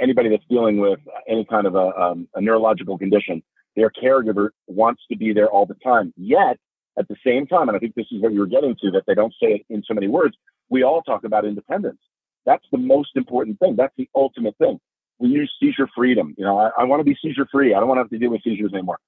anybody 0.00 0.30
that's 0.30 0.44
dealing 0.48 0.78
with 0.78 1.00
any 1.28 1.44
kind 1.44 1.66
of 1.66 1.74
a, 1.74 1.94
um, 2.00 2.28
a 2.34 2.40
neurological 2.40 2.96
condition, 2.96 3.42
their 3.76 3.90
caregiver 3.90 4.48
wants 4.66 5.02
to 5.10 5.16
be 5.18 5.32
there 5.32 5.48
all 5.48 5.66
the 5.66 5.76
time. 5.84 6.12
Yet, 6.16 6.58
at 6.98 7.06
the 7.08 7.16
same 7.24 7.46
time, 7.46 7.68
and 7.68 7.76
I 7.76 7.78
think 7.78 7.94
this 7.94 8.06
is 8.10 8.22
what 8.22 8.32
you 8.32 8.40
were 8.40 8.46
getting 8.46 8.74
to, 8.80 8.90
that 8.92 9.04
they 9.06 9.14
don't 9.14 9.34
say 9.40 9.48
it 9.48 9.66
in 9.68 9.82
so 9.86 9.94
many 9.94 10.08
words. 10.08 10.36
We 10.70 10.82
all 10.82 11.02
talk 11.02 11.24
about 11.24 11.44
independence. 11.44 12.00
That's 12.46 12.64
the 12.72 12.78
most 12.78 13.10
important 13.14 13.58
thing. 13.58 13.76
That's 13.76 13.94
the 13.98 14.08
ultimate 14.14 14.56
thing 14.56 14.80
we 15.18 15.28
use 15.28 15.52
seizure 15.60 15.88
freedom. 15.94 16.34
You 16.38 16.44
know, 16.44 16.58
I, 16.58 16.70
I 16.78 16.84
want 16.84 17.00
to 17.00 17.04
be 17.04 17.16
seizure 17.20 17.46
free. 17.50 17.74
I 17.74 17.80
don't 17.80 17.88
want 17.88 17.98
to 17.98 18.02
have 18.02 18.10
to 18.10 18.18
deal 18.18 18.30
with 18.30 18.42
seizures 18.42 18.72
anymore. 18.72 18.98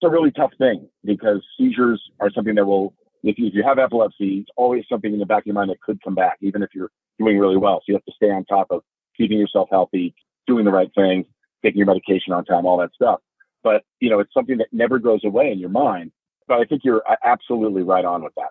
It's 0.00 0.08
a 0.08 0.10
really 0.10 0.30
tough 0.30 0.52
thing 0.58 0.88
because 1.04 1.42
seizures 1.58 2.02
are 2.20 2.30
something 2.30 2.54
that 2.56 2.66
will, 2.66 2.94
if 3.22 3.38
you, 3.38 3.46
if 3.46 3.54
you 3.54 3.62
have 3.62 3.78
epilepsy, 3.78 4.38
it's 4.40 4.50
always 4.56 4.84
something 4.88 5.12
in 5.12 5.18
the 5.18 5.26
back 5.26 5.42
of 5.42 5.46
your 5.46 5.54
mind 5.54 5.70
that 5.70 5.80
could 5.80 6.02
come 6.02 6.14
back, 6.14 6.36
even 6.40 6.62
if 6.62 6.70
you're 6.74 6.90
doing 7.18 7.38
really 7.38 7.56
well. 7.56 7.78
So 7.78 7.84
you 7.88 7.94
have 7.94 8.04
to 8.04 8.12
stay 8.16 8.30
on 8.30 8.44
top 8.44 8.66
of 8.70 8.82
keeping 9.16 9.38
yourself 9.38 9.68
healthy, 9.70 10.14
doing 10.46 10.64
the 10.64 10.72
right 10.72 10.90
things, 10.94 11.26
taking 11.62 11.78
your 11.78 11.86
medication 11.86 12.32
on 12.32 12.44
time, 12.44 12.66
all 12.66 12.78
that 12.78 12.92
stuff. 12.94 13.20
But, 13.62 13.84
you 14.00 14.10
know, 14.10 14.18
it's 14.18 14.34
something 14.34 14.58
that 14.58 14.66
never 14.72 14.98
goes 14.98 15.24
away 15.24 15.50
in 15.50 15.58
your 15.58 15.70
mind. 15.70 16.12
but 16.46 16.60
I 16.60 16.64
think 16.64 16.82
you're 16.84 17.02
uh, 17.08 17.16
absolutely 17.24 17.82
right 17.82 18.04
on 18.04 18.22
with 18.22 18.34
that. 18.36 18.50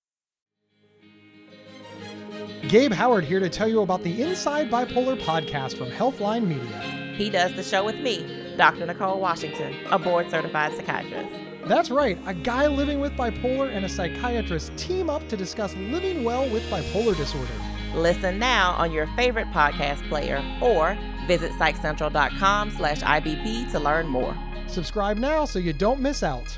Gabe 2.67 2.93
Howard 2.93 3.25
here 3.25 3.39
to 3.39 3.49
tell 3.49 3.67
you 3.67 3.81
about 3.81 4.03
the 4.03 4.21
Inside 4.21 4.69
Bipolar 4.69 5.19
podcast 5.19 5.77
from 5.77 5.89
Healthline 5.89 6.45
Media. 6.45 7.15
He 7.17 7.29
does 7.29 7.53
the 7.55 7.63
show 7.63 7.83
with 7.83 7.95
me, 7.95 8.53
Dr. 8.55 8.85
Nicole 8.85 9.19
Washington, 9.19 9.75
a 9.89 9.97
board 9.97 10.29
certified 10.29 10.75
psychiatrist. 10.75 11.35
That's 11.65 11.89
right, 11.89 12.19
a 12.27 12.35
guy 12.35 12.67
living 12.67 12.99
with 12.99 13.13
bipolar 13.13 13.75
and 13.75 13.83
a 13.83 13.89
psychiatrist 13.89 14.75
team 14.77 15.09
up 15.09 15.27
to 15.29 15.37
discuss 15.37 15.75
living 15.75 16.23
well 16.23 16.47
with 16.49 16.63
bipolar 16.69 17.17
disorder. 17.17 17.51
Listen 17.95 18.37
now 18.37 18.71
on 18.73 18.91
your 18.91 19.07
favorite 19.15 19.47
podcast 19.47 20.07
player 20.07 20.43
or 20.61 20.95
visit 21.27 21.51
psychcentral.com 21.53 22.71
slash 22.71 23.01
IBP 23.01 23.71
to 23.71 23.79
learn 23.79 24.07
more. 24.07 24.37
Subscribe 24.67 25.17
now 25.17 25.45
so 25.45 25.57
you 25.57 25.73
don't 25.73 25.99
miss 25.99 26.21
out. 26.21 26.57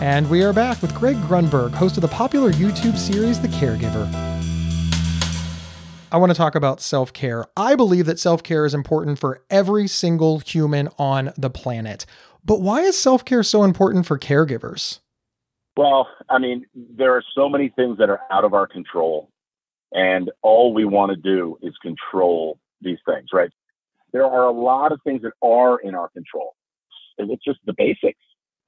And 0.00 0.30
we 0.30 0.42
are 0.42 0.54
back 0.54 0.80
with 0.80 0.94
Greg 0.94 1.16
Grunberg, 1.16 1.72
host 1.72 1.98
of 1.98 2.00
the 2.00 2.08
popular 2.08 2.52
YouTube 2.52 2.96
series 2.96 3.38
The 3.38 3.48
Caregiver. 3.48 4.10
I 6.10 6.16
want 6.16 6.30
to 6.30 6.34
talk 6.34 6.54
about 6.54 6.80
self 6.80 7.12
care. 7.12 7.44
I 7.54 7.74
believe 7.74 8.06
that 8.06 8.18
self 8.18 8.42
care 8.42 8.64
is 8.64 8.72
important 8.72 9.18
for 9.18 9.42
every 9.50 9.86
single 9.86 10.38
human 10.38 10.88
on 10.98 11.34
the 11.36 11.50
planet. 11.50 12.06
But 12.42 12.62
why 12.62 12.80
is 12.80 12.96
self 12.96 13.26
care 13.26 13.42
so 13.42 13.62
important 13.62 14.06
for 14.06 14.18
caregivers? 14.18 15.00
Well, 15.76 16.08
I 16.30 16.38
mean, 16.38 16.64
there 16.74 17.14
are 17.14 17.22
so 17.34 17.50
many 17.50 17.68
things 17.68 17.98
that 17.98 18.08
are 18.08 18.20
out 18.30 18.44
of 18.44 18.54
our 18.54 18.66
control, 18.66 19.28
and 19.92 20.30
all 20.40 20.72
we 20.72 20.86
want 20.86 21.10
to 21.10 21.16
do 21.16 21.58
is 21.60 21.74
control 21.82 22.58
these 22.80 22.98
things, 23.06 23.28
right? 23.34 23.50
There 24.14 24.24
are 24.24 24.46
a 24.46 24.50
lot 24.50 24.92
of 24.92 25.00
things 25.04 25.20
that 25.22 25.32
are 25.42 25.78
in 25.78 25.94
our 25.94 26.08
control. 26.08 26.54
It's 27.18 27.44
just 27.44 27.58
the 27.66 27.74
basics. 27.76 28.18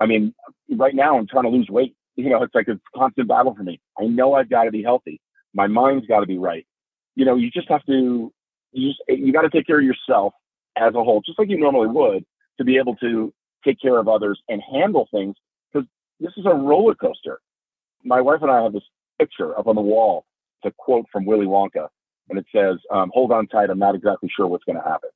I 0.03 0.07
mean, 0.07 0.35
right 0.69 0.95
now 0.95 1.17
I'm 1.17 1.29
trying 1.29 1.45
to 1.45 1.51
lose 1.51 1.69
weight. 1.71 1.95
You 2.15 2.29
know, 2.29 2.43
it's 2.43 2.55
like 2.55 2.69
a 2.69 2.79
constant 2.95 3.27
battle 3.27 3.55
for 3.55 3.63
me. 3.63 3.81
I 3.99 4.05
know 4.05 4.35
I've 4.35 4.51
got 4.51 4.65
to 4.65 4.71
be 4.71 4.83
healthy. 4.83 5.19
My 5.55 5.67
mind's 5.67 6.07
got 6.07 6.21
to 6.21 6.27
be 6.27 6.37
right. 6.37 6.67
You 7.15 7.25
know, 7.25 7.37
you 7.37 7.51
just 7.51 7.71
have 7.71 7.83
to, 7.87 8.31
you 8.73 8.91
just, 8.91 9.01
you 9.09 9.33
got 9.33 9.43
to 9.43 9.49
take 9.49 9.67
care 9.67 9.79
of 9.79 9.85
yourself 9.85 10.35
as 10.77 10.95
a 10.95 11.03
whole, 11.03 11.23
just 11.25 11.39
like 11.39 11.49
you 11.49 11.59
normally 11.59 11.89
would, 11.89 12.27
to 12.59 12.65
be 12.65 12.77
able 12.77 12.97
to 12.97 13.33
take 13.65 13.81
care 13.81 13.97
of 13.97 14.09
others 14.09 14.39
and 14.51 14.61
handle 14.71 15.09
things. 15.11 15.37
Because 15.73 15.89
this 16.21 16.33
is 16.37 16.45
a 16.45 16.55
roller 16.55 16.95
coaster. 16.95 17.41
My 18.05 18.21
wife 18.21 18.43
and 18.43 18.51
I 18.51 18.63
have 18.63 18.75
this 18.75 18.85
picture 19.19 19.59
up 19.59 19.67
on 19.67 19.75
the 19.75 19.81
wall. 19.81 20.27
It's 20.63 20.71
a 20.71 20.75
quote 20.77 21.07
from 21.11 21.25
Willy 21.25 21.47
Wonka, 21.47 21.89
and 22.29 22.39
it 22.39 22.45
says, 22.55 22.77
um, 22.91 23.11
"Hold 23.15 23.33
on 23.33 23.47
tight. 23.47 23.71
I'm 23.71 23.79
not 23.79 23.95
exactly 23.95 24.31
sure 24.37 24.47
what's 24.47 24.65
going 24.65 24.77
to 24.77 24.87
happen." 24.87 25.09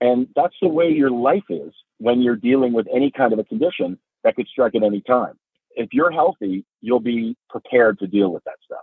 And 0.00 0.26
that's 0.34 0.56
the 0.60 0.68
way 0.68 0.90
your 0.90 1.12
life 1.12 1.48
is 1.48 1.72
when 1.98 2.22
you're 2.22 2.34
dealing 2.34 2.72
with 2.72 2.88
any 2.92 3.12
kind 3.12 3.32
of 3.32 3.38
a 3.38 3.44
condition 3.44 4.00
that 4.24 4.36
could 4.36 4.46
strike 4.48 4.74
at 4.74 4.82
any 4.82 5.00
time. 5.02 5.34
If 5.76 5.90
you're 5.92 6.10
healthy, 6.10 6.64
you'll 6.80 7.00
be 7.00 7.36
prepared 7.48 7.98
to 8.00 8.06
deal 8.06 8.32
with 8.32 8.44
that 8.44 8.56
stuff. 8.64 8.80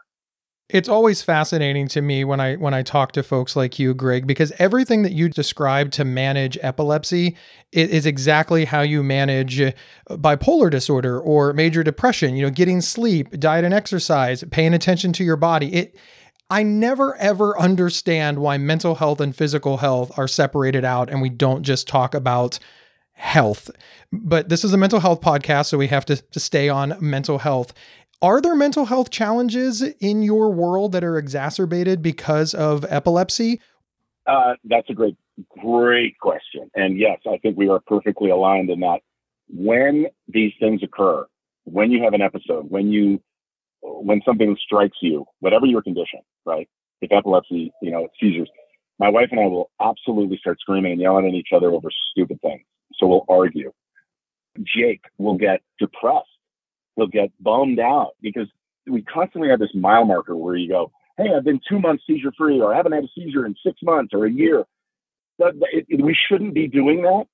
It's 0.70 0.90
always 0.90 1.22
fascinating 1.22 1.88
to 1.90 2.02
me 2.02 2.26
when 2.26 2.42
I 2.42 2.56
when 2.56 2.74
I 2.74 2.84
talk 2.84 3.14
to 3.14 3.24
folks 3.24 3.56
like 3.56 3.80
you, 3.80 3.94
Greg, 3.94 4.28
because 4.28 4.52
everything 4.60 5.04
that 5.04 5.14
you 5.14 5.30
describe 5.30 5.92
to 5.92 6.04
manage 6.04 6.58
epilepsy 6.62 7.38
is, 7.72 8.06
exactly 8.06 8.66
how 8.66 8.82
you 8.82 9.02
manage 9.02 9.62
uh, 9.62 9.72
bipolar 10.10 10.70
disorder 10.70 11.22
or 11.22 11.54
major 11.54 11.84
depression. 11.84 12.36
You 12.36 12.44
know, 12.44 12.50
getting 12.50 12.82
sleep, 12.82 13.40
diet 13.40 13.64
and 13.64 13.74
exercise, 13.74 14.44
paying 14.52 14.74
attention 14.74 15.14
to 15.14 15.24
your 15.24 15.38
body. 15.38 15.74
It 15.74 15.96
I 16.50 16.64
never 16.64 17.16
ever 17.16 17.58
understand 17.58 18.40
why 18.40 18.58
mental 18.58 18.96
health 18.96 19.22
and 19.22 19.34
physical 19.34 19.78
health 19.78 20.18
are 20.18 20.28
separated 20.28 20.84
out 20.84 21.10
and 21.10 21.22
we 21.22 21.30
don't 21.30 21.64
just 21.64 21.88
talk 21.88 22.14
about 22.14 22.60
health. 23.18 23.70
But 24.12 24.50
this 24.50 24.64
is 24.64 24.74
a 24.74 24.78
mental 24.78 25.00
health 25.00 25.22
podcast, 25.22 25.66
so 25.68 25.78
we 25.78 25.88
have 25.88 26.06
to, 26.06 26.16
to 26.16 26.40
stay 26.40 26.70
on 26.70 26.96
mental 27.02 27.40
health. 27.40 27.74
Are 28.22 28.42
there 28.42 28.56
mental 28.56 28.86
health 28.86 29.10
challenges 29.10 29.82
in 29.82 30.24
your 30.24 30.52
world 30.52 30.92
that 30.94 31.04
are 31.04 31.18
exacerbated 31.18 32.02
because 32.02 32.54
of 32.54 32.86
epilepsy? 32.90 33.60
Uh, 34.26 34.54
that's 34.64 34.90
a 34.90 34.94
great, 34.94 35.16
great 35.50 36.18
question. 36.20 36.70
And 36.76 36.98
yes, 36.98 37.20
I 37.28 37.38
think 37.38 37.58
we 37.58 37.70
are 37.70 37.80
perfectly 37.86 38.30
aligned 38.30 38.70
in 38.70 38.80
that 38.82 39.00
when 39.50 40.08
these 40.28 40.54
things 40.60 40.82
occur, 40.84 41.26
when 41.66 41.92
you 41.92 42.04
have 42.04 42.14
an 42.14 42.22
episode, 42.22 42.70
when 42.70 42.92
you, 42.92 43.22
when 43.82 44.22
something 44.26 44.56
strikes 44.64 44.98
you, 45.02 45.26
whatever 45.40 45.66
your 45.66 45.82
condition, 45.82 46.20
right? 46.46 46.68
If 47.02 47.12
epilepsy, 47.12 47.72
you 47.82 47.92
know, 47.92 48.08
seizures, 48.20 48.50
my 49.00 49.10
wife 49.10 49.30
and 49.32 49.40
I 49.40 49.46
will 49.46 49.70
absolutely 49.80 50.38
start 50.38 50.60
screaming 50.60 50.94
and 50.94 51.02
yelling 51.02 51.28
at 51.28 51.34
each 51.34 51.50
other 51.56 51.72
over 51.72 51.90
stupid 52.12 52.42
things. 52.42 52.64
So 53.08 53.24
we'll 53.28 53.38
argue. 53.38 53.72
Jake 54.64 55.02
will 55.18 55.38
get 55.38 55.62
depressed. 55.80 56.28
He'll 56.96 57.08
get 57.08 57.32
bummed 57.40 57.80
out 57.80 58.12
because 58.22 58.48
we 58.88 59.02
constantly 59.04 59.50
have 59.50 59.60
this 59.60 59.74
mile 59.74 60.06
marker 60.06 60.36
where 60.36 60.56
you 60.56 60.70
go, 60.70 60.92
Hey, 61.18 61.30
I've 61.36 61.44
been 61.44 61.60
two 61.68 61.80
months 61.80 62.04
seizure 62.06 62.32
free, 62.38 62.60
or 62.60 62.74
I 62.74 62.78
haven't 62.78 62.92
had 62.92 63.04
a 63.04 63.08
seizure 63.16 63.46
in 63.46 63.56
six 63.66 63.78
months 63.82 64.14
or 64.14 64.26
a 64.26 64.32
year. 64.32 64.66
But 65.40 65.56
it, 65.72 65.86
it, 65.90 66.04
we 66.04 66.16
shouldn't 66.28 66.54
be 66.54 66.68
doing 66.68 67.02
that. 67.04 67.26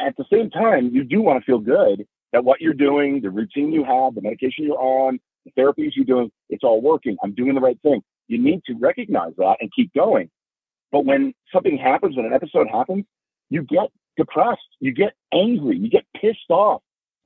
At 0.00 0.16
the 0.16 0.24
same 0.32 0.50
time, 0.50 0.90
you 0.92 1.04
do 1.04 1.22
want 1.22 1.40
to 1.40 1.44
feel 1.44 1.58
good 1.58 2.06
that 2.32 2.44
what 2.44 2.60
you're 2.60 2.74
doing, 2.74 3.20
the 3.20 3.30
routine 3.30 3.72
you 3.72 3.84
have, 3.84 4.14
the 4.14 4.22
medication 4.22 4.64
you're 4.64 4.80
on, 4.80 5.18
the 5.44 5.50
therapies 5.60 5.90
you're 5.94 6.04
doing, 6.04 6.30
it's 6.50 6.64
all 6.64 6.80
working. 6.80 7.16
I'm 7.22 7.34
doing 7.34 7.54
the 7.54 7.60
right 7.60 7.78
thing. 7.82 8.02
You 8.28 8.38
need 8.42 8.62
to 8.66 8.74
recognize 8.74 9.32
that 9.38 9.56
and 9.60 9.70
keep 9.74 9.92
going. 9.92 10.30
But 10.90 11.04
when 11.04 11.34
something 11.52 11.78
happens, 11.78 12.16
when 12.16 12.26
an 12.26 12.32
episode 12.32 12.68
happens, 12.72 13.04
you 13.50 13.62
get 13.62 13.90
depressed, 14.16 14.60
you 14.80 14.92
get 14.92 15.14
angry, 15.32 15.76
you 15.76 15.88
get 15.88 16.04
pissed 16.14 16.50
off. 16.50 16.82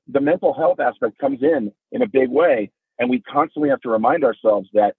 The 0.08 0.20
mental 0.20 0.54
health 0.54 0.80
aspect 0.80 1.18
comes 1.18 1.42
in 1.42 1.72
in 1.92 2.02
a 2.02 2.06
big 2.06 2.30
way. 2.30 2.70
And 2.98 3.10
we 3.10 3.20
constantly 3.22 3.68
have 3.68 3.80
to 3.82 3.90
remind 3.90 4.24
ourselves 4.24 4.68
that 4.72 4.94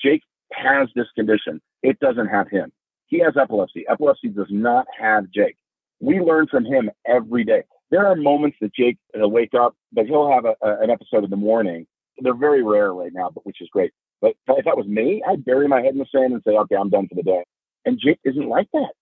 Jake 0.00 0.22
has 0.52 0.88
this 0.94 1.06
condition. 1.14 1.60
It 1.82 2.00
doesn't 2.00 2.26
have 2.26 2.48
him. 2.48 2.72
He 3.06 3.20
has 3.20 3.34
epilepsy. 3.40 3.84
Epilepsy 3.88 4.28
does 4.28 4.48
not 4.50 4.86
have 4.98 5.30
Jake. 5.30 5.56
We 6.00 6.20
learn 6.20 6.48
from 6.48 6.64
him 6.64 6.90
every 7.06 7.44
day. 7.44 7.62
There 7.90 8.06
are 8.06 8.16
moments 8.16 8.56
that 8.60 8.74
Jake 8.74 8.98
will 9.14 9.30
wake 9.30 9.54
up, 9.54 9.76
but 9.92 10.06
he'll 10.06 10.30
have 10.30 10.44
a, 10.44 10.56
a, 10.60 10.82
an 10.82 10.90
episode 10.90 11.22
in 11.22 11.30
the 11.30 11.36
morning. 11.36 11.86
They're 12.18 12.34
very 12.34 12.62
rare 12.62 12.92
right 12.92 13.12
now, 13.12 13.30
but 13.32 13.46
which 13.46 13.60
is 13.60 13.68
great. 13.70 13.92
But 14.20 14.34
if 14.48 14.64
that 14.64 14.76
was 14.76 14.86
me, 14.86 15.22
I'd 15.28 15.44
bury 15.44 15.68
my 15.68 15.82
head 15.82 15.92
in 15.92 15.98
the 15.98 16.06
sand 16.10 16.32
and 16.32 16.42
say, 16.44 16.52
okay, 16.52 16.74
I'm 16.74 16.90
done 16.90 17.06
for 17.06 17.14
the 17.14 17.22
day. 17.22 17.44
And 17.84 18.00
Jake 18.02 18.18
isn't 18.24 18.48
like 18.48 18.68
that 18.72 18.92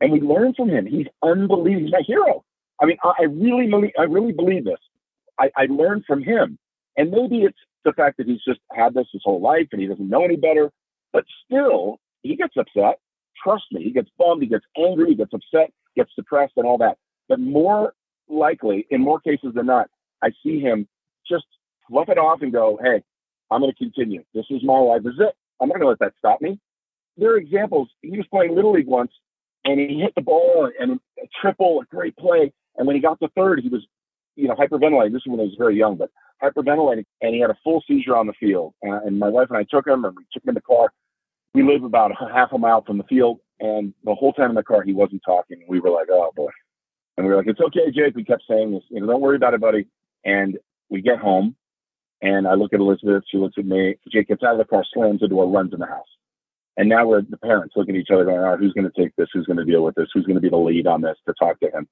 and 0.00 0.12
we 0.12 0.20
learn 0.20 0.54
from 0.54 0.68
him. 0.68 0.86
He's 0.86 1.06
unbelievable. 1.22 1.84
He's 1.84 1.92
my 1.92 2.02
hero. 2.06 2.44
I 2.80 2.86
mean, 2.86 2.98
I, 3.02 3.12
I 3.20 3.24
really 3.24 3.92
I 3.98 4.02
really 4.02 4.32
believe 4.32 4.64
this. 4.64 4.78
I, 5.38 5.50
I 5.56 5.66
learned 5.68 6.04
from 6.06 6.22
him, 6.22 6.58
and 6.96 7.10
maybe 7.10 7.38
it's 7.42 7.58
the 7.84 7.92
fact 7.92 8.16
that 8.18 8.26
he's 8.26 8.42
just 8.46 8.60
had 8.72 8.94
this 8.94 9.06
his 9.12 9.22
whole 9.24 9.40
life 9.40 9.68
and 9.72 9.80
he 9.80 9.86
doesn't 9.86 10.08
know 10.08 10.24
any 10.24 10.36
better. 10.36 10.70
But 11.12 11.24
still, 11.44 11.98
he 12.22 12.36
gets 12.36 12.54
upset. 12.58 12.98
Trust 13.42 13.64
me, 13.72 13.82
he 13.82 13.90
gets 13.90 14.08
bummed, 14.18 14.42
he 14.42 14.48
gets 14.48 14.64
angry, 14.76 15.10
he 15.10 15.14
gets 15.14 15.32
upset, 15.32 15.70
gets 15.94 16.10
depressed, 16.16 16.54
and 16.56 16.66
all 16.66 16.78
that. 16.78 16.96
But 17.28 17.38
more 17.38 17.92
likely, 18.28 18.86
in 18.90 19.00
more 19.00 19.20
cases 19.20 19.52
than 19.54 19.66
not, 19.66 19.88
I 20.22 20.30
see 20.42 20.60
him 20.60 20.88
just 21.28 21.44
fluff 21.88 22.08
it 22.08 22.18
off 22.18 22.42
and 22.42 22.52
go, 22.52 22.78
hey, 22.82 23.02
I'm 23.50 23.60
going 23.60 23.72
to 23.72 23.78
continue. 23.78 24.24
This 24.34 24.46
is 24.50 24.62
my 24.64 24.78
life. 24.78 25.02
This 25.02 25.14
is 25.14 25.20
it. 25.20 25.34
I'm 25.60 25.68
not 25.68 25.74
going 25.74 25.86
to 25.86 25.88
let 25.88 25.98
that 26.00 26.14
stop 26.18 26.40
me. 26.40 26.58
There 27.16 27.32
are 27.32 27.36
examples. 27.36 27.88
He 28.02 28.16
was 28.16 28.26
playing 28.30 28.54
Little 28.54 28.72
League 28.72 28.86
once 28.88 29.12
and 29.66 29.78
he 29.78 30.00
hit 30.00 30.14
the 30.14 30.22
ball 30.22 30.70
and 30.78 31.00
a 31.22 31.26
triple, 31.40 31.80
a 31.80 31.84
great 31.94 32.16
play. 32.16 32.52
And 32.76 32.86
when 32.86 32.96
he 32.96 33.02
got 33.02 33.18
to 33.20 33.28
third, 33.36 33.60
he 33.60 33.68
was, 33.68 33.86
you 34.36 34.48
know, 34.48 34.54
hyperventilating. 34.54 35.12
This 35.12 35.22
is 35.26 35.26
when 35.26 35.40
he 35.40 35.46
was 35.46 35.56
very 35.58 35.76
young, 35.76 35.96
but 35.96 36.10
hyperventilating. 36.42 37.04
And 37.20 37.34
he 37.34 37.40
had 37.40 37.50
a 37.50 37.58
full 37.64 37.82
seizure 37.86 38.16
on 38.16 38.26
the 38.26 38.32
field. 38.34 38.74
And 38.82 39.18
my 39.18 39.28
wife 39.28 39.48
and 39.50 39.58
I 39.58 39.64
took 39.68 39.86
him 39.86 40.04
and 40.04 40.16
we 40.16 40.24
took 40.32 40.44
him 40.44 40.50
in 40.50 40.54
the 40.54 40.60
car. 40.60 40.92
We 41.52 41.62
live 41.62 41.84
about 41.84 42.12
a 42.12 42.32
half 42.32 42.52
a 42.52 42.58
mile 42.58 42.84
from 42.84 42.98
the 42.98 43.04
field. 43.04 43.40
And 43.58 43.92
the 44.04 44.14
whole 44.14 44.32
time 44.32 44.50
in 44.50 44.56
the 44.56 44.62
car, 44.62 44.82
he 44.82 44.92
wasn't 44.92 45.22
talking. 45.24 45.64
We 45.68 45.80
were 45.80 45.90
like, 45.90 46.08
oh 46.10 46.30
boy. 46.36 46.50
And 47.16 47.26
we 47.26 47.32
were 47.32 47.38
like, 47.38 47.48
it's 47.48 47.60
okay, 47.60 47.90
Jake. 47.90 48.14
We 48.14 48.24
kept 48.24 48.44
saying 48.48 48.72
this, 48.72 48.82
you 48.90 49.00
know, 49.00 49.06
don't 49.06 49.20
worry 49.20 49.36
about 49.36 49.54
it, 49.54 49.60
buddy. 49.60 49.86
And 50.24 50.58
we 50.90 51.00
get 51.00 51.18
home 51.18 51.56
and 52.22 52.46
I 52.46 52.54
look 52.54 52.72
at 52.72 52.80
Elizabeth, 52.80 53.24
she 53.30 53.38
looks 53.38 53.56
at 53.58 53.66
me. 53.66 53.96
Jake 54.10 54.28
gets 54.28 54.42
out 54.42 54.52
of 54.52 54.58
the 54.58 54.64
car, 54.64 54.84
slams 54.92 55.20
the 55.20 55.28
door, 55.28 55.48
runs 55.48 55.72
in 55.72 55.80
the 55.80 55.86
house. 55.86 56.06
And 56.76 56.88
now 56.88 57.06
we're 57.06 57.22
the 57.22 57.38
parents 57.38 57.74
looking 57.76 57.96
at 57.96 58.00
each 58.00 58.10
other 58.12 58.24
going, 58.24 58.38
all 58.38 58.50
right, 58.50 58.58
who's 58.58 58.72
going 58.72 58.90
to 58.90 59.02
take 59.02 59.14
this? 59.16 59.28
Who's 59.32 59.46
going 59.46 59.56
to 59.56 59.64
deal 59.64 59.82
with 59.82 59.94
this? 59.94 60.08
Who's 60.12 60.26
going 60.26 60.36
to 60.36 60.42
be 60.42 60.50
the 60.50 60.56
lead 60.56 60.86
on 60.86 61.00
this 61.00 61.16
to 61.26 61.34
talk 61.38 61.58
to 61.60 61.70
him? 61.70 61.88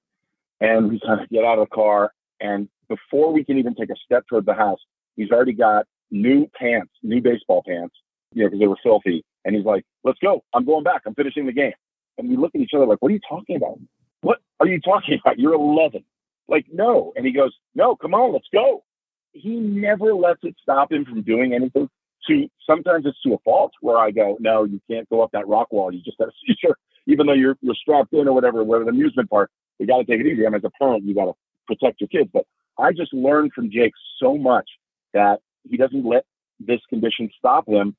And 0.60 0.90
we 0.90 1.00
kind 1.00 1.20
of 1.20 1.28
get 1.30 1.44
out 1.44 1.58
of 1.58 1.68
the 1.68 1.74
car. 1.74 2.12
And 2.40 2.68
before 2.88 3.32
we 3.32 3.44
can 3.44 3.58
even 3.58 3.74
take 3.74 3.90
a 3.90 3.96
step 4.04 4.24
toward 4.28 4.44
the 4.44 4.54
house, 4.54 4.80
he's 5.16 5.30
already 5.30 5.54
got 5.54 5.86
new 6.10 6.48
pants, 6.58 6.92
new 7.02 7.22
baseball 7.22 7.62
pants, 7.66 7.94
you 8.32 8.42
know, 8.42 8.48
because 8.48 8.60
they 8.60 8.66
were 8.66 8.78
filthy. 8.82 9.24
And 9.44 9.56
he's 9.56 9.64
like, 9.64 9.84
let's 10.04 10.18
go. 10.18 10.44
I'm 10.52 10.64
going 10.64 10.84
back. 10.84 11.02
I'm 11.06 11.14
finishing 11.14 11.46
the 11.46 11.52
game. 11.52 11.72
And 12.18 12.28
we 12.28 12.36
look 12.36 12.54
at 12.54 12.60
each 12.60 12.70
other 12.74 12.86
like, 12.86 13.00
what 13.00 13.10
are 13.10 13.14
you 13.14 13.20
talking 13.28 13.56
about? 13.56 13.78
What 14.20 14.38
are 14.60 14.66
you 14.66 14.80
talking 14.80 15.18
about? 15.24 15.38
You're 15.38 15.54
11. 15.54 16.04
Like, 16.46 16.66
no. 16.72 17.12
And 17.16 17.24
he 17.24 17.32
goes, 17.32 17.54
no, 17.74 17.96
come 17.96 18.14
on, 18.14 18.32
let's 18.32 18.48
go. 18.52 18.84
He 19.32 19.56
never 19.56 20.14
lets 20.14 20.40
it 20.42 20.54
stop 20.62 20.92
him 20.92 21.04
from 21.04 21.22
doing 21.22 21.54
anything. 21.54 21.88
To 22.28 22.48
sometimes 22.66 23.04
it's 23.06 23.20
to 23.22 23.34
a 23.34 23.38
fault 23.44 23.72
where 23.80 23.98
I 23.98 24.10
go, 24.10 24.36
no, 24.40 24.64
you 24.64 24.80
can't 24.90 25.08
go 25.10 25.22
up 25.22 25.30
that 25.32 25.46
rock 25.46 25.72
wall. 25.72 25.92
You 25.92 26.00
just 26.02 26.16
have 26.20 26.28
a 26.28 26.32
seizure, 26.46 26.76
even 27.06 27.26
though 27.26 27.34
you're 27.34 27.56
you're 27.60 27.74
strapped 27.74 28.12
in 28.12 28.28
or 28.28 28.32
whatever. 28.32 28.64
Whether 28.64 28.84
the 28.84 28.90
amusement 28.90 29.28
park, 29.30 29.50
you 29.78 29.86
got 29.86 29.98
to 29.98 30.04
take 30.04 30.20
it 30.20 30.26
easy. 30.26 30.46
I 30.46 30.50
mean, 30.50 30.56
as 30.56 30.64
a 30.64 30.70
parent, 30.78 31.04
you 31.04 31.14
got 31.14 31.26
to 31.26 31.32
protect 31.66 32.00
your 32.00 32.08
kids. 32.08 32.30
But 32.32 32.44
I 32.78 32.92
just 32.92 33.12
learned 33.12 33.52
from 33.52 33.70
Jake 33.70 33.92
so 34.20 34.36
much 34.36 34.68
that 35.12 35.40
he 35.68 35.76
doesn't 35.76 36.04
let 36.04 36.24
this 36.60 36.80
condition 36.88 37.30
stop 37.38 37.68
him. 37.68 37.96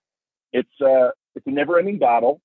It's 0.53 0.69
uh, 0.81 1.09
it's 1.35 1.45
a 1.47 1.51
never-ending 1.51 1.99
battle, 1.99 2.41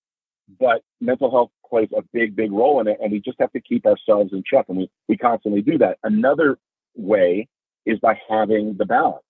but 0.59 0.83
mental 1.01 1.31
health 1.31 1.51
plays 1.69 1.89
a 1.97 2.03
big, 2.13 2.35
big 2.35 2.53
role 2.53 2.81
in 2.81 2.89
it, 2.89 2.99
and 3.01 3.13
we 3.13 3.21
just 3.21 3.39
have 3.41 3.53
to 3.53 3.61
keep 3.61 3.87
ourselves 3.87 4.33
in 4.33 4.43
check, 4.45 4.67
and 4.69 4.79
we 4.79 4.91
we 5.09 5.17
constantly 5.17 5.63
do 5.63 5.79
that. 5.79 5.99
Another 6.03 6.59
way 6.97 7.49
is 7.87 7.99
by 8.01 8.19
having 8.29 8.77
the 8.77 8.85
balance. 8.85 9.25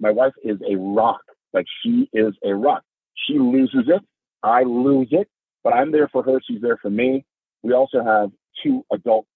My 0.00 0.10
wife 0.10 0.32
is 0.42 0.58
a 0.68 0.76
rock, 0.76 1.23
like 1.54 1.66
she 1.82 2.08
is 2.12 2.34
a 2.44 2.54
rock. 2.54 2.82
She 3.26 3.38
loses 3.38 3.84
it, 3.86 4.02
I 4.42 4.64
lose 4.64 5.08
it, 5.10 5.28
but 5.62 5.72
I'm 5.72 5.90
there 5.92 6.08
for 6.08 6.22
her. 6.22 6.40
She's 6.46 6.60
there 6.60 6.78
for 6.82 6.90
me. 6.90 7.24
We 7.62 7.72
also 7.72 8.04
have 8.04 8.30
two 8.62 8.84
adult. 8.92 9.26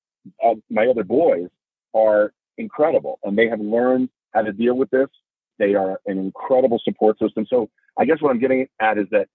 Uh, 0.44 0.54
my 0.68 0.86
other 0.86 1.04
boys 1.04 1.48
are 1.94 2.32
incredible, 2.58 3.18
and 3.24 3.38
they 3.38 3.48
have 3.48 3.60
learned 3.60 4.10
how 4.34 4.42
to 4.42 4.52
deal 4.52 4.74
with 4.74 4.90
this. 4.90 5.08
They 5.58 5.74
are 5.74 5.98
an 6.06 6.18
incredible 6.18 6.80
support 6.84 7.18
system. 7.18 7.46
So 7.48 7.70
I 7.98 8.04
guess 8.04 8.20
what 8.20 8.30
I'm 8.30 8.40
getting 8.40 8.66
at 8.80 8.98
is 8.98 9.06
that 9.10 9.28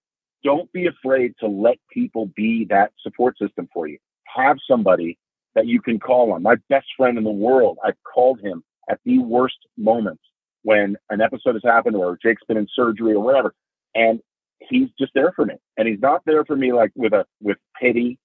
don't 0.44 0.72
be 0.72 0.88
afraid 0.88 1.34
to 1.40 1.48
let 1.48 1.78
people 1.92 2.30
be 2.36 2.66
that 2.70 2.92
support 3.02 3.38
system 3.40 3.68
for 3.74 3.88
you. 3.88 3.98
Have 4.26 4.58
somebody 4.70 5.18
that 5.56 5.68
you 5.68 5.82
can 5.82 6.00
call 6.00 6.34
on. 6.34 6.44
My 6.44 6.56
best 6.70 6.88
friend 6.98 7.18
in 7.18 7.24
the 7.24 7.32
world, 7.32 7.78
I've 7.86 8.02
called 8.04 8.40
him 8.42 8.64
at 8.90 9.00
the 9.06 9.20
worst 9.20 9.58
moments 9.78 10.24
when 10.64 10.98
an 11.10 11.22
episode 11.22 11.56
has 11.56 11.64
happened 11.64 11.96
or 11.96 12.18
Jake's 12.22 12.44
been 12.48 12.58
in 12.58 12.68
surgery 12.74 13.14
or 13.14 13.20
whatever. 13.20 13.54
And 13.96 14.20
he's 14.60 14.90
just 15.00 15.12
there 15.14 15.32
for 15.36 15.46
me. 15.46 15.56
And 15.78 15.88
he's 15.88 16.00
not 16.00 16.22
there 16.26 16.44
for 16.46 16.56
me 16.56 16.74
like 16.74 16.92
with 16.96 17.14
a 17.14 17.26
with 17.42 17.58
pity 17.80 18.18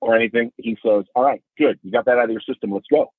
or 0.00 0.14
anything. 0.14 0.52
He 0.56 0.76
says, 0.84 1.04
All 1.14 1.24
right, 1.24 1.42
good. 1.58 1.78
You 1.82 1.90
got 1.90 2.04
that 2.06 2.18
out 2.18 2.24
of 2.24 2.30
your 2.30 2.40
system. 2.40 2.70
Let's 2.72 2.86
go. 2.90 3.12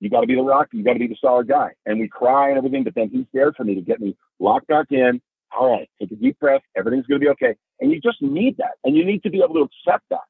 You 0.00 0.08
got 0.08 0.22
to 0.22 0.26
be 0.26 0.34
the 0.34 0.42
rock. 0.42 0.68
You 0.72 0.82
got 0.82 0.94
to 0.94 0.98
be 0.98 1.08
the 1.08 1.16
solid 1.20 1.48
guy. 1.48 1.72
And 1.84 2.00
we 2.00 2.08
cry 2.08 2.48
and 2.48 2.56
everything, 2.56 2.84
but 2.84 2.94
then 2.94 3.10
he's 3.12 3.26
there 3.34 3.52
for 3.52 3.64
me 3.64 3.74
to 3.74 3.82
get 3.82 4.00
me 4.00 4.16
locked 4.38 4.66
back 4.66 4.86
in. 4.90 5.20
All 5.56 5.76
right, 5.76 5.90
take 6.00 6.12
a 6.12 6.14
deep 6.14 6.38
breath. 6.38 6.62
Everything's 6.76 7.06
going 7.06 7.20
to 7.20 7.24
be 7.24 7.30
okay. 7.30 7.56
And 7.80 7.90
you 7.90 8.00
just 8.00 8.22
need 8.22 8.56
that. 8.58 8.72
And 8.84 8.96
you 8.96 9.04
need 9.04 9.22
to 9.24 9.30
be 9.30 9.38
able 9.38 9.54
to 9.54 9.68
accept 9.68 10.04
that. 10.10 10.20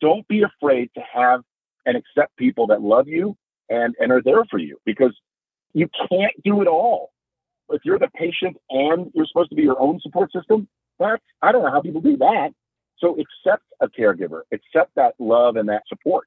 Don't 0.00 0.26
be 0.28 0.42
afraid 0.42 0.90
to 0.96 1.02
have 1.12 1.42
and 1.84 1.96
accept 1.96 2.36
people 2.36 2.68
that 2.68 2.80
love 2.80 3.08
you 3.08 3.36
and, 3.68 3.94
and 3.98 4.12
are 4.12 4.22
there 4.22 4.44
for 4.50 4.58
you 4.58 4.78
because 4.86 5.14
you 5.74 5.88
can't 6.08 6.32
do 6.44 6.62
it 6.62 6.68
all. 6.68 7.10
If 7.70 7.82
you're 7.84 7.98
the 7.98 8.08
patient 8.14 8.56
and 8.70 9.10
you're 9.14 9.26
supposed 9.26 9.50
to 9.50 9.56
be 9.56 9.62
your 9.62 9.80
own 9.80 10.00
support 10.00 10.32
system, 10.32 10.68
that's, 10.98 11.22
I 11.42 11.52
don't 11.52 11.64
know 11.64 11.70
how 11.70 11.80
people 11.80 12.00
do 12.00 12.16
that. 12.18 12.50
So 12.98 13.16
accept 13.18 13.64
a 13.80 13.88
caregiver, 13.88 14.42
accept 14.52 14.94
that 14.96 15.14
love 15.18 15.56
and 15.56 15.68
that 15.68 15.82
support. 15.88 16.26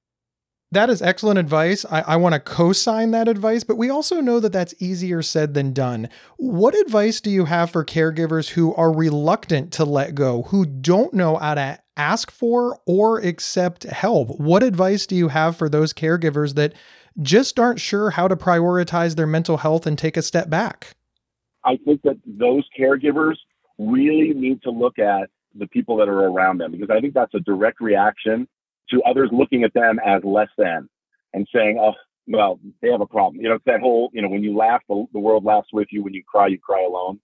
That 0.71 0.89
is 0.89 1.03
excellent 1.03 1.37
advice. 1.37 1.85
I, 1.85 2.01
I 2.01 2.15
want 2.15 2.33
to 2.33 2.39
co 2.39 2.73
sign 2.73 3.11
that 3.11 3.27
advice, 3.27 3.63
but 3.63 3.77
we 3.77 3.91
also 3.91 4.21
know 4.21 4.39
that 4.39 4.51
that's 4.51 4.73
easier 4.79 5.21
said 5.21 5.53
than 5.53 5.71
done. 5.71 6.09
What 6.37 6.73
advice 6.73 7.21
do 7.21 7.29
you 7.29 7.45
have 7.45 7.69
for 7.69 7.85
caregivers 7.85 8.49
who 8.49 8.73
are 8.73 8.91
reluctant 8.91 9.71
to 9.73 9.85
let 9.85 10.15
go, 10.15 10.43
who 10.43 10.65
don't 10.65 11.13
know 11.13 11.35
how 11.35 11.53
to 11.53 11.79
ask 11.95 12.31
for 12.31 12.79
or 12.87 13.19
accept 13.19 13.83
help? 13.83 14.39
What 14.39 14.63
advice 14.63 15.05
do 15.05 15.15
you 15.15 15.27
have 15.27 15.55
for 15.55 15.69
those 15.69 15.93
caregivers 15.93 16.55
that 16.55 16.73
just 17.21 17.59
aren't 17.59 17.79
sure 17.79 18.09
how 18.09 18.27
to 18.27 18.35
prioritize 18.35 19.15
their 19.15 19.27
mental 19.27 19.57
health 19.57 19.85
and 19.85 19.95
take 19.95 20.17
a 20.17 20.23
step 20.23 20.49
back? 20.49 20.95
I 21.65 21.77
think 21.77 22.01
that 22.03 22.17
those 22.25 22.63
caregivers 22.77 23.35
really 23.77 24.33
need 24.33 24.61
to 24.63 24.71
look 24.71 24.99
at 24.99 25.29
the 25.55 25.67
people 25.67 25.97
that 25.97 26.09
are 26.09 26.27
around 26.27 26.59
them 26.59 26.71
because 26.71 26.89
I 26.89 26.99
think 26.99 27.13
that's 27.13 27.33
a 27.33 27.39
direct 27.39 27.79
reaction 27.79 28.47
to 28.89 29.01
others 29.03 29.29
looking 29.31 29.63
at 29.63 29.73
them 29.73 29.99
as 30.05 30.23
less 30.23 30.49
than 30.57 30.89
and 31.33 31.47
saying, 31.53 31.79
oh, 31.79 31.93
well, 32.27 32.59
they 32.81 32.89
have 32.89 33.01
a 33.01 33.05
problem. 33.05 33.41
You 33.41 33.49
know, 33.49 33.55
it's 33.55 33.65
that 33.65 33.81
whole, 33.81 34.09
you 34.13 34.21
know, 34.21 34.29
when 34.29 34.43
you 34.43 34.55
laugh, 34.55 34.81
the, 34.87 35.05
the 35.13 35.19
world 35.19 35.43
laughs 35.43 35.67
with 35.73 35.87
you. 35.91 36.03
When 36.03 36.13
you 36.13 36.23
cry, 36.23 36.47
you 36.47 36.59
cry 36.59 36.83
alone. 36.87 37.19